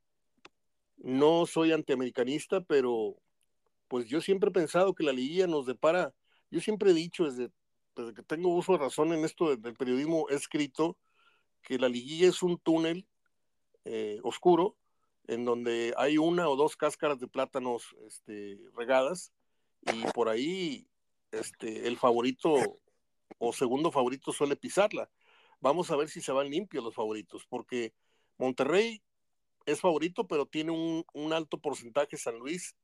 [0.96, 3.16] no soy antiamericanista, pero
[3.88, 6.14] pues yo siempre he pensado que la liguilla nos depara,
[6.51, 7.51] yo siempre he dicho desde,
[8.14, 10.96] que tengo uso de razón en esto del periodismo escrito,
[11.62, 13.07] que la liguilla es un túnel
[13.84, 14.76] eh, oscuro
[15.26, 19.32] en donde hay una o dos cáscaras de plátanos este, regadas
[19.92, 20.88] y por ahí
[21.30, 22.80] este, el favorito
[23.39, 25.11] o segundo favorito suele pisarla.
[25.61, 27.93] Vamos a ver si se van limpios los favoritos, porque
[28.39, 29.03] Monterrey
[29.66, 32.76] es favorito, pero tiene un, alto porcentaje San Luis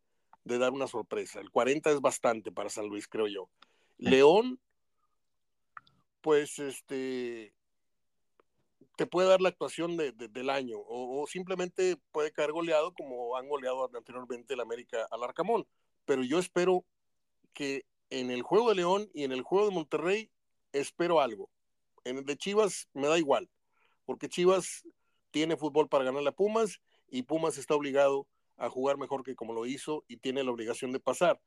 [0.45, 1.41] de dar una sorpresa.
[1.41, 3.49] El 40 es bastante para San Luis, creo yo.
[3.99, 4.61] León,
[6.21, 7.55] pues este,
[8.97, 13.89] te puede dar la actuación del año o, simplemente puede caer goleado como han goleado
[13.95, 15.67] anteriormente el América al Arcamón.
[16.05, 16.85] Pero yo espero
[17.53, 20.31] que en el juego de León y en el juego de Monterrey
[20.73, 21.51] espero algo.
[22.05, 23.51] En el de Chivas me da igual,
[24.05, 24.85] porque Chivas
[25.31, 29.53] tiene fútbol para ganar a Pumas y Pumas está obligado a jugar mejor que como
[29.53, 31.41] lo hizo y tiene la obligación de pasar.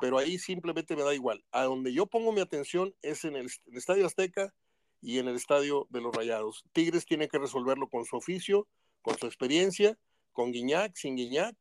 [0.00, 1.44] Pero ahí simplemente me da igual.
[1.52, 4.54] A donde yo pongo mi atención es en el, Estadio Azteca
[5.00, 6.64] y en el Estadio de los Rayados.
[6.72, 8.66] Tigres tiene que resolverlo con su oficio,
[9.02, 9.98] con su experiencia,
[10.32, 11.56] con Guiñac, sin Guiñac.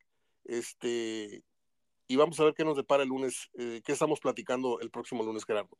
[0.45, 1.43] Este,
[2.07, 5.23] y vamos a ver qué nos depara el lunes, eh, qué estamos platicando el próximo
[5.23, 5.77] lunes, Gerardo.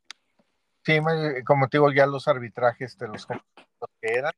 [0.86, 1.00] Sí,
[1.46, 3.38] como te digo, ya los arbitrajes de los que
[4.02, 4.34] eran.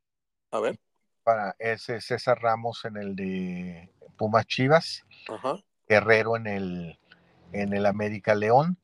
[0.51, 0.79] A ver.
[1.23, 5.03] para ese César Ramos en el de Pumas Chivas,
[5.87, 6.99] Guerrero en el,
[7.51, 8.77] en el América León,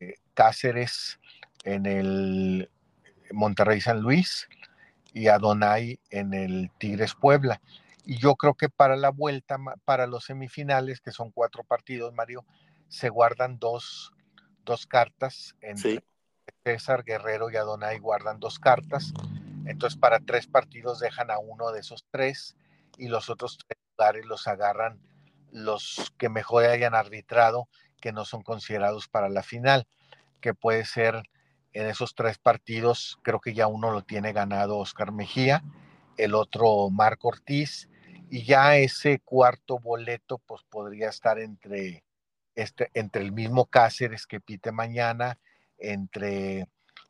[0.00, 1.20] eh, Cáceres
[1.64, 2.70] en el
[3.32, 4.48] Monterrey San Luis
[5.12, 7.60] y Adonai en el Tigres Puebla.
[8.04, 12.46] Y yo creo que para la vuelta, para los semifinales, que son cuatro partidos, Mario,
[12.88, 14.12] se guardan dos,
[14.64, 15.56] dos cartas.
[15.60, 16.02] Entre
[16.66, 19.12] César Guerrero y Adonai guardan dos cartas.
[19.66, 22.56] Entonces, para tres partidos dejan a uno de esos tres
[22.98, 24.98] y los otros tres lugares los agarran
[25.52, 27.68] los que mejor hayan arbitrado,
[28.00, 29.86] que no son considerados para la final,
[30.40, 31.22] que puede ser
[31.72, 35.62] en esos tres partidos, creo que ya uno lo tiene ganado Oscar Mejía,
[36.16, 37.88] el otro Marco Ortiz,
[38.28, 42.02] y ya ese cuarto boleto pues podría estar entre,
[42.56, 45.38] este, entre el mismo Cáceres que pite mañana,
[45.78, 46.68] entre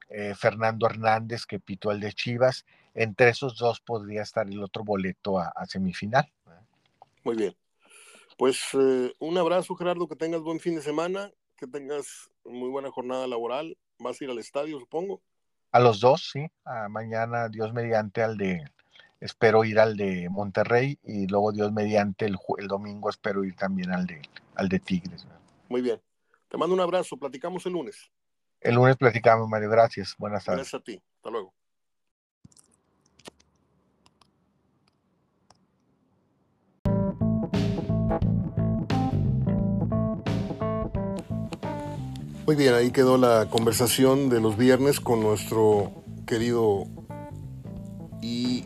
[0.09, 2.65] eh, Fernando Hernández que pitó el de Chivas,
[2.95, 6.31] entre esos dos podría estar el otro boleto a, semifinal.
[7.25, 7.57] Muy bien.
[8.39, 12.91] Pues eh, un abrazo Gerardo, que tengas buen fin de semana, que tengas muy buena
[12.91, 13.77] jornada laboral.
[13.99, 15.23] ¿Vas a ir al estadio, supongo?
[15.73, 16.47] A los dos, sí.
[16.91, 18.63] mañana, Dios mediante, al de,
[19.21, 23.91] espero ir al de Monterrey y luego Dios mediante el, el domingo espero ir también
[23.91, 24.23] al de,
[24.55, 25.27] al de Tigres.
[25.69, 26.01] Muy bien.
[26.49, 28.11] Te mando un abrazo, platicamos el lunes.
[28.61, 29.71] El lunes platicamos, Mario.
[29.71, 30.15] Gracias.
[30.19, 30.71] Buenas tardes.
[30.71, 31.03] Gracias a ti.
[31.17, 31.55] Hasta luego.
[42.47, 46.87] Muy bien, ahí quedó la conversación de los viernes con nuestro querido
[48.23, 48.65] y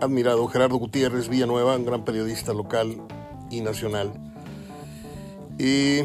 [0.00, 3.02] admirado Gerardo Gutiérrez Villanueva, un gran periodista local
[3.50, 4.12] y nacional.
[5.58, 6.02] Y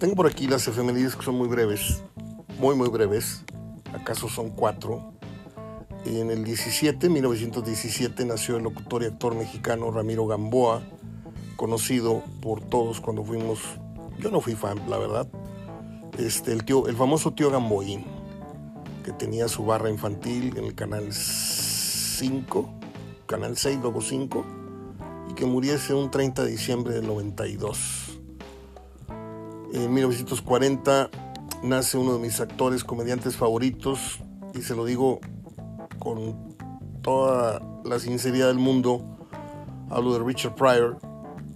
[0.00, 2.02] tengo por aquí las efemérides que son muy breves,
[2.58, 3.44] muy muy breves,
[3.92, 5.12] acaso son cuatro.
[6.06, 10.82] En el 17, 1917, nació el locutor y actor mexicano Ramiro Gamboa,
[11.56, 13.60] conocido por todos cuando fuimos,
[14.18, 15.28] yo no fui fan, la verdad,
[16.18, 18.06] este, el, tío, el famoso tío Gamboín,
[19.04, 22.70] que tenía su barra infantil en el canal 5,
[23.26, 24.46] canal 6, luego 5,
[25.30, 28.09] y que muriese un 30 de diciembre del 92.
[29.72, 31.10] En 1940
[31.62, 34.18] nace uno de mis actores, comediantes favoritos,
[34.52, 35.20] y se lo digo
[36.00, 36.56] con
[37.02, 39.04] toda la sinceridad del mundo,
[39.88, 40.98] hablo de Richard Pryor,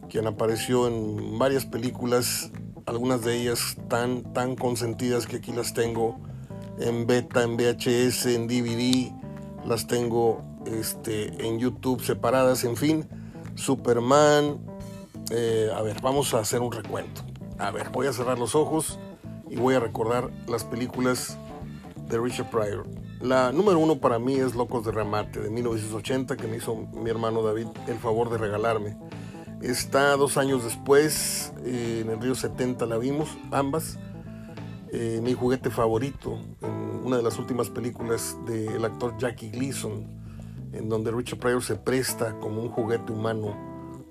[0.09, 2.53] quien apareció en varias películas
[2.87, 6.21] algunas de ellas tan, tan consentidas que aquí las tengo
[6.79, 9.13] en beta, en VHS, en DVD,
[9.67, 13.09] las tengo este, en YouTube separadas, en fin,
[13.57, 14.59] Superman.
[15.31, 17.23] Eh, a ver, vamos a hacer un recuento.
[17.59, 18.99] A ver, voy a cerrar los ojos
[19.49, 21.39] y voy a recordar las películas
[22.09, 22.87] de Richard Pryor.
[23.21, 27.09] La número uno para mí es Locos de Remate de 1980 que me hizo mi
[27.09, 28.97] hermano David el favor de regalarme.
[29.63, 33.99] Está dos años después, eh, en el río 70 la vimos, ambas.
[34.93, 40.07] Eh, mi juguete favorito, en una de las últimas películas del actor Jackie Gleason,
[40.73, 43.57] en donde Richard Pryor se presta como un juguete humano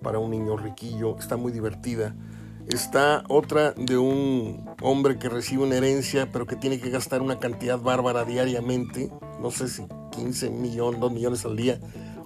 [0.01, 1.17] para un niño riquillo.
[1.17, 2.15] Está muy divertida.
[2.67, 7.39] Está otra de un hombre que recibe una herencia, pero que tiene que gastar una
[7.39, 9.11] cantidad bárbara diariamente,
[9.41, 11.79] no sé si 15 millones, 2 millones al día,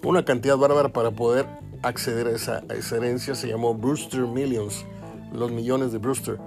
[0.03, 1.47] una cantidad bárbara para poder
[1.81, 2.63] acceder a esa,
[2.95, 4.85] herencia, se llamó Brewster Millions,
[5.33, 6.39] los millones de Brewster.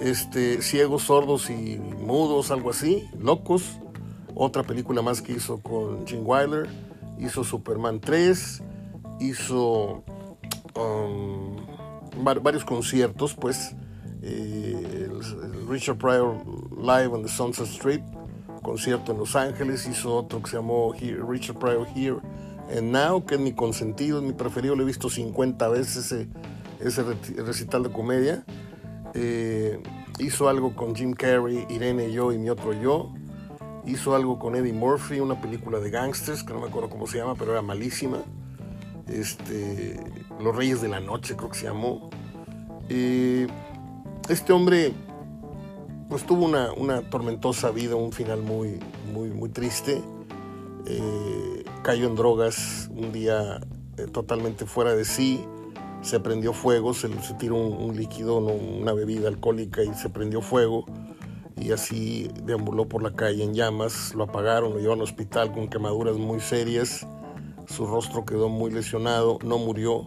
[0.00, 3.78] Este, ciegos, sordos y mudos, algo así, locos.
[4.34, 6.68] Otra película más que hizo con Jim Wyler.
[7.18, 8.62] Hizo Superman 3.
[9.20, 10.04] Hizo
[10.76, 11.56] um,
[12.22, 13.74] varios conciertos, pues.
[14.22, 15.08] Eh,
[15.68, 16.44] Richard Pryor
[16.76, 18.02] Live on the Sunset Street,
[18.62, 19.86] concierto en Los Ángeles.
[19.86, 20.92] Hizo otro que se llamó
[21.28, 22.16] Richard Pryor Here
[22.70, 26.28] en Now, que es mi consentido, es mi preferido, lo he visto 50 veces ese,
[26.80, 27.02] ese
[27.42, 28.44] recital de comedia.
[29.14, 29.80] Eh,
[30.18, 33.12] hizo algo con Jim Carrey, Irene yo y mi otro yo.
[33.86, 37.18] Hizo algo con Eddie Murphy, una película de gangsters, que no me acuerdo cómo se
[37.18, 38.18] llama, pero era malísima.
[39.08, 39.98] Este,
[40.40, 42.10] Los Reyes de la Noche, creo que se llamó.
[42.88, 43.46] Eh,
[44.28, 44.92] este hombre
[46.08, 48.78] pues tuvo una, una, tormentosa vida, un final muy,
[49.12, 50.02] muy, muy triste.
[50.86, 53.60] Eh, cayó en drogas un día
[53.98, 55.44] eh, totalmente fuera de sí,
[56.00, 60.86] se prendió fuego, se, se tiró un, líquido, una bebida alcohólica y se prendió fuego
[61.56, 65.68] y así deambuló por la calle en llamas, lo apagaron, lo llevaron al hospital con
[65.68, 67.06] quemaduras muy serias,
[67.68, 70.06] su rostro quedó muy lesionado, no murió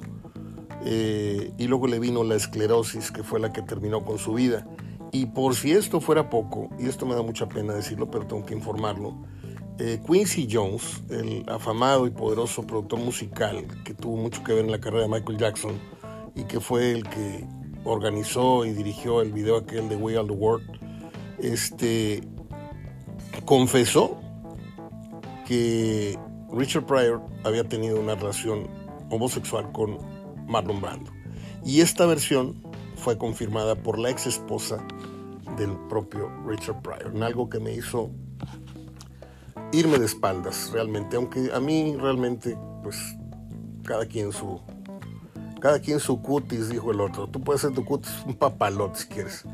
[0.83, 4.67] eh, y luego le vino la esclerosis que fue la que terminó con su vida.
[5.11, 8.45] Y por si esto fuera poco, y esto me da mucha pena decirlo, pero tengo
[8.45, 9.15] que informarlo,
[9.79, 14.71] Eh, Quincy Jones, el afamado y poderoso productor musical que tuvo mucho que ver en
[14.71, 15.79] la carrera de Michael Jackson
[16.35, 17.47] y que fue el que
[17.83, 20.63] organizó y dirigió el video aquel de We Are the World,
[21.39, 22.21] este,
[23.45, 24.19] confesó
[25.47, 26.19] que
[26.53, 28.67] Richard Pryor había tenido una relación
[29.09, 29.97] homosexual con
[30.47, 31.11] Marlon Brando.
[31.63, 32.61] Y esta versión
[32.95, 34.85] fue confirmada por la ex esposa
[35.57, 38.09] del propio Richard Pryor, en algo que me hizo
[39.71, 42.97] irme de espaldas realmente, aunque a mí realmente, pues,
[43.83, 44.61] cada quien su,
[45.59, 47.27] cada quien su cutis, dijo el otro.
[47.27, 49.45] Tú puedes ser tu cutis un papalote si quieres.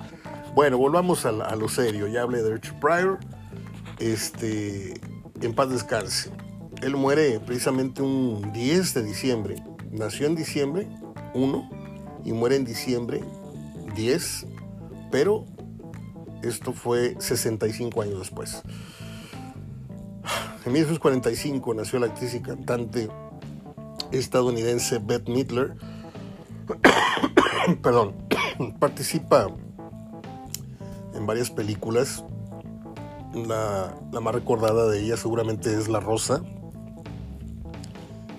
[0.56, 2.08] Bueno, volvamos a, a lo serio.
[2.08, 3.20] Ya hablé de Richard Pryor.
[4.00, 5.00] Este,
[5.42, 6.32] en paz descanse.
[6.82, 9.56] Él muere precisamente un 10 de diciembre.
[9.92, 10.88] Nació en diciembre
[11.34, 11.70] 1
[12.26, 13.24] y muere en diciembre
[13.96, 14.46] 10,
[15.12, 15.46] pero
[16.44, 18.62] esto fue 65 años después.
[20.66, 23.10] En 1945 nació la actriz y cantante
[24.12, 25.76] estadounidense Beth Midler.
[27.82, 28.16] Perdón,
[28.80, 29.48] participa
[31.14, 32.24] en varias películas.
[33.34, 36.42] La, la, más recordada de ella seguramente es La Rosa,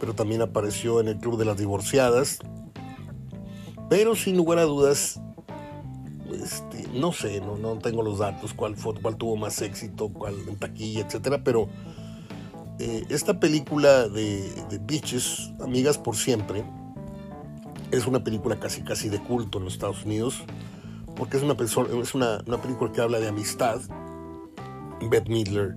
[0.01, 2.39] pero también apareció en el Club de las Divorciadas.
[3.89, 5.21] Pero sin lugar a dudas,
[6.33, 10.35] este, no sé, no, no tengo los datos, cuál, fue, cuál tuvo más éxito, cuál
[10.47, 11.69] en taquilla, etcétera, pero
[12.79, 16.65] eh, esta película de, de Beaches, Amigas por Siempre,
[17.91, 20.45] es una película casi casi de culto en los Estados Unidos,
[21.17, 23.81] porque es una, es una, una película que habla de amistad.
[25.11, 25.77] Beth Midler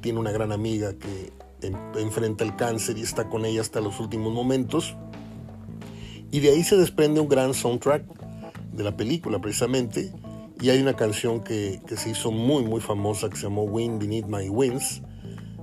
[0.00, 1.32] tiene una gran amiga que
[1.62, 4.96] enfrenta el cáncer y está con ella hasta los últimos momentos.
[6.30, 8.04] Y de ahí se desprende un gran soundtrack
[8.72, 10.12] de la película precisamente.
[10.60, 14.00] Y hay una canción que, que se hizo muy muy famosa que se llamó Wind
[14.00, 15.02] Beneath My Wings.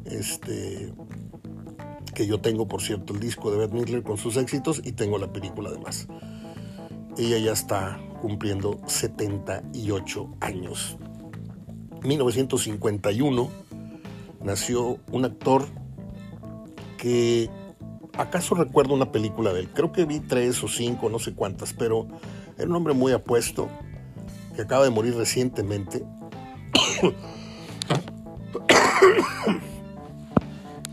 [0.06, 0.94] Este,
[2.14, 5.18] que yo tengo por cierto el disco de Beth Midler con sus éxitos y tengo
[5.18, 6.08] la película además.
[7.18, 10.98] Ella ya está cumpliendo 78 años.
[12.04, 13.50] 1951
[14.42, 15.66] nació un actor
[17.00, 17.50] que
[18.18, 19.70] acaso recuerdo una película de él.
[19.70, 22.08] Creo que vi tres o cinco, no sé cuántas, pero
[22.58, 23.70] era un hombre muy apuesto
[24.56, 26.04] que acaba de morir recientemente.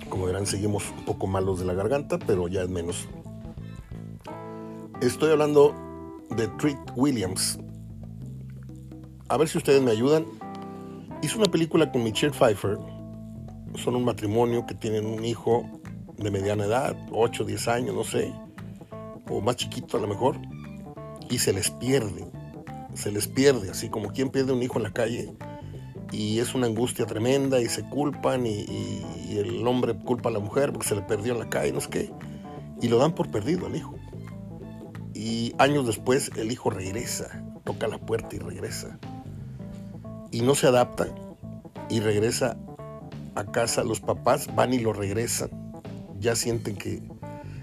[0.09, 3.09] Como verán, seguimos un poco malos de la garganta, pero ya es menos.
[5.01, 5.75] Estoy hablando
[6.31, 7.59] de Treat Williams.
[9.29, 10.25] A ver si ustedes me ayudan.
[11.23, 12.79] Hizo una película con Michelle Pfeiffer.
[13.75, 15.76] Son un matrimonio que tienen un hijo
[16.19, 18.33] de mediana edad, 8, 10 años, no sé,
[19.31, 20.39] o más chiquito a lo mejor,
[21.29, 22.27] y se les pierde,
[22.95, 25.33] se les pierde, así como quien pierde un hijo en la calle,
[26.13, 28.67] y es una angustia tremenda, y se culpan, y,
[29.37, 31.91] el hombre culpa a la mujer porque se le perdió en la calle, no sé
[31.91, 32.11] qué,
[32.81, 33.95] y lo dan por perdido al hijo.
[35.13, 38.99] Y años después el hijo regresa, toca la puerta y regresa.
[40.31, 41.09] Y no se adapta
[41.91, 42.57] y regresa
[43.35, 45.66] a casa, los papás van y lo regresan
[46.19, 47.03] ya sienten que...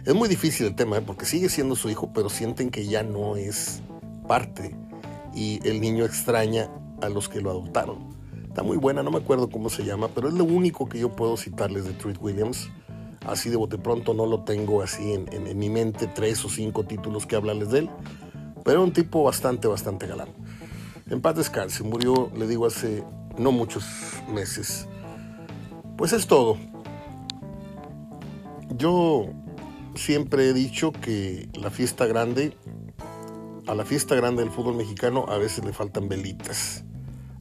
[0.05, 1.03] Es muy difícil el tema, ¿eh?
[1.05, 3.81] porque sigue siendo su hijo, pero sienten que ya no es
[4.27, 4.75] parte
[5.33, 6.69] y el niño extraña
[7.01, 8.13] a los que lo adoptaron.
[8.47, 11.15] Está muy buena, no me acuerdo cómo se llama, pero es lo único que yo
[11.15, 12.69] puedo citarles de Treat Williams.
[13.25, 16.83] Así de bote pronto no lo tengo así en, en, mi mente, tres o cinco
[16.83, 17.89] títulos que hablarles de él,
[18.65, 20.29] pero un tipo bastante, bastante galán.
[21.09, 23.03] En paz descanse, murió, le digo, hace
[23.37, 23.85] no muchos
[24.31, 24.87] meses.
[25.97, 26.57] Pues es todo.
[28.83, 29.29] Yo
[29.95, 32.57] siempre he dicho que la fiesta grande,
[33.65, 36.83] a la fiesta grande del fútbol mexicano a veces le faltan velitas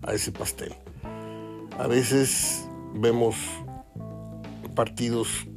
[0.03, 0.73] a ese pastel.
[1.81, 3.35] A veces vemos
[4.77, 5.49] partidos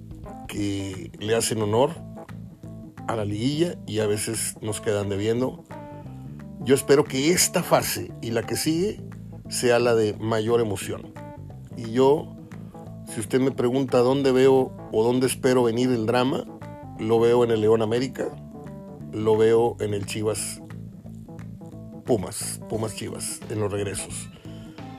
[0.48, 1.92] que le hacen honor
[3.08, 5.66] a la liguilla y a veces nos quedan debiendo.
[6.62, 9.04] Yo espero que esta fase y la que sigue
[9.50, 11.14] sea la de mayor emoción.
[11.78, 12.35] Y yo
[13.08, 16.46] si usted me pregunta dónde veo o dónde espero venir el drama,
[17.00, 18.28] lo veo en el León América,
[19.12, 20.62] lo veo en el Chivas
[22.06, 24.30] Pumas, Pumas Chivas, en los regresos.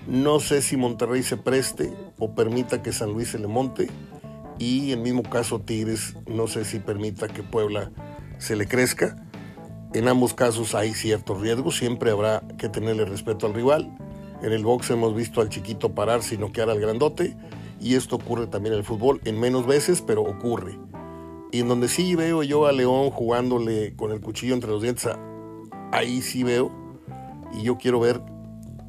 [0.06, 3.90] No sé si Monterrey se preste o permita que San Luis se le monte.
[4.58, 7.90] Y en mismo caso Tigres, no sé si permita que Puebla
[8.38, 9.16] se le crezca.
[9.92, 13.96] En ambos casos hay ciertos riesgos, siempre habrá que tenerle respeto al rival.
[14.42, 17.36] En el box hemos visto al chiquito parar sin noquear al grandote
[17.80, 20.78] y esto ocurre también en el fútbol, en menos veces, pero ocurre.
[21.52, 25.08] Y en donde sí veo yo a León jugándole con el cuchillo entre los dientes,
[25.92, 26.70] ahí sí veo.
[27.54, 28.20] Y yo quiero ver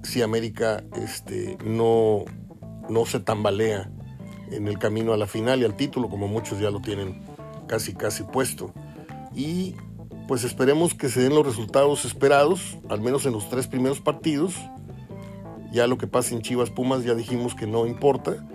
[0.03, 2.25] si América este, no,
[2.89, 3.91] no se tambalea
[4.51, 7.21] en el camino a la final y al título, como muchos ya lo tienen
[7.67, 8.73] casi casi puesto.
[9.35, 9.75] Y
[10.27, 14.55] pues esperemos que se den los resultados esperados, al menos en los tres primeros partidos.
[15.71, 18.47] Ya lo que pasa en Chivas Pumas ya dijimos que no importa,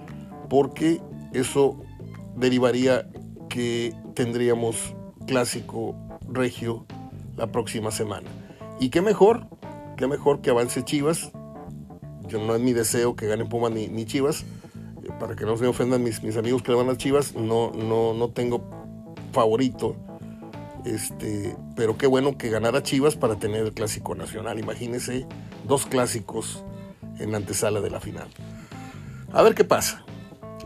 [0.53, 1.01] porque
[1.33, 1.81] eso
[2.37, 3.09] derivaría
[3.49, 4.95] que tendríamos
[5.27, 5.97] clásico
[6.29, 6.85] regio
[7.39, 8.29] la próxima semana.
[8.79, 9.47] Y qué mejor,
[9.97, 11.33] qué mejor que avance Chivas.
[12.29, 14.43] Yo no es mi deseo que gane Pumas ni, Chivas,
[15.03, 17.71] eh, para que no se ofendan mis, mis amigos que le van a Chivas, no,
[17.71, 18.63] no, no tengo
[19.33, 19.97] favorito.
[20.85, 24.59] Este, pero qué bueno que ganara Chivas para tener el clásico nacional.
[24.59, 25.27] Imagínense
[25.67, 26.63] dos clásicos
[27.19, 28.29] en la antesala de la final.
[29.33, 30.05] A ver qué pasa.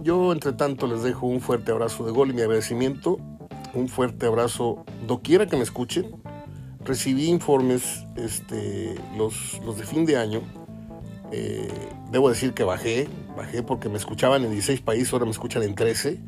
[0.03, 3.18] Yo, entre tanto, les dejo un fuerte abrazo de gol y mi agradecimiento.
[3.74, 6.11] Un fuerte abrazo doquiera que me escuchen.
[6.84, 10.42] Recibí informes este, los, los de fin de año.
[11.32, 11.68] Eh,
[12.12, 15.74] debo decir que bajé, bajé porque me escuchaban en 16 países, ahora me escuchan en
[15.74, 16.20] 13.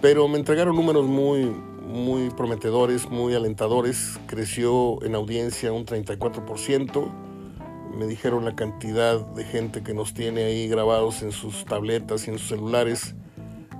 [0.00, 1.44] Pero me entregaron números muy,
[1.86, 4.18] muy prometedores, muy alentadores.
[4.26, 7.27] Creció en audiencia un 34%
[7.98, 12.30] me dijeron la cantidad de gente que nos tiene ahí grabados en sus tabletas y
[12.30, 13.16] en sus celulares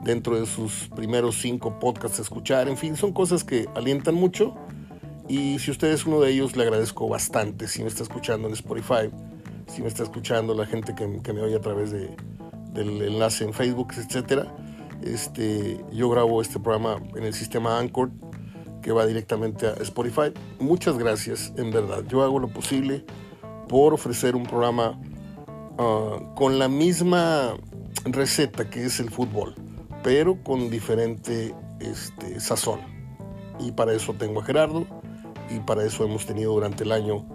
[0.03, 2.69] dentro de sus primeros cinco podcasts a escuchar.
[2.69, 4.57] En fin, son cosas que alientan mucho.
[5.29, 7.69] Y si usted es uno de ellos, le agradezco bastante.
[7.69, 9.09] Si me está escuchando en Spotify,
[9.69, 12.11] si me está escuchando la gente que, me oye a través de,
[12.73, 14.53] del enlace en Facebook, etcétera.
[15.01, 18.11] Este, yo grabo este programa en el sistema Anchor
[18.83, 20.33] que va directamente a Spotify.
[20.59, 22.03] Muchas gracias, en verdad.
[22.09, 23.05] Yo hago lo posible
[23.69, 24.99] por ofrecer un programa
[25.79, 27.55] ah, con la misma
[28.05, 29.55] receta que es el fútbol,
[30.03, 32.81] pero con diferente este, sazón.
[33.61, 34.87] Y para eso tengo a Gerardo
[35.51, 37.27] y para eso hemos tenido durante el año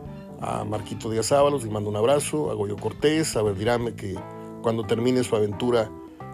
[0.41, 4.15] a Marquito Díaz Ábalos, le mando un abrazo, a Goyo Cortés, a Verdirame, que
[4.61, 5.89] cuando termine su aventura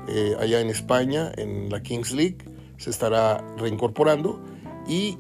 [0.08, 2.38] eh, allá en España, en la Kings League,
[2.78, 4.42] se estará reincorporando
[4.88, 5.18] y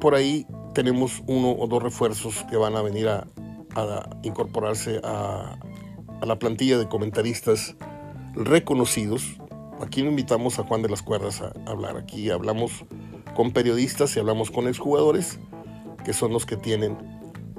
[0.00, 3.26] por ahí tenemos uno o dos refuerzos que van a venir a,
[3.74, 5.58] a incorporarse a,
[6.22, 7.76] la plantilla de comentaristas
[8.34, 9.38] reconocidos.
[9.80, 11.96] Aquí no invitamos a Juan de las Cuerdas a, hablar.
[11.96, 12.84] Aquí hablamos
[13.34, 15.38] con periodistas y hablamos con exjugadores,
[16.04, 16.98] que son los que tienen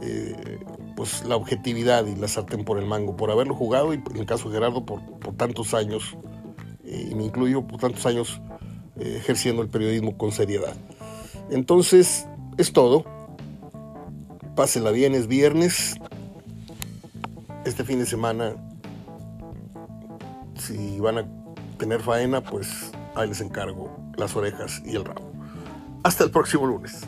[0.01, 0.59] eh,
[0.95, 4.25] pues la objetividad y la sartén por el mango, por haberlo jugado y en el
[4.25, 5.01] caso de Gerardo por,
[5.37, 6.17] tantos años,
[6.83, 8.41] eh, y me incluyo por tantos años
[8.99, 10.75] eh, ejerciendo el periodismo con seriedad.
[11.49, 13.05] Entonces, es todo.
[14.55, 15.95] Pásenla bien, es viernes.
[17.65, 18.55] Este fin de semana,
[20.55, 21.25] si van a
[21.77, 25.31] tener faena, pues ahí les encargo las orejas y el rabo.
[26.03, 27.01] Hasta el próximo lunes.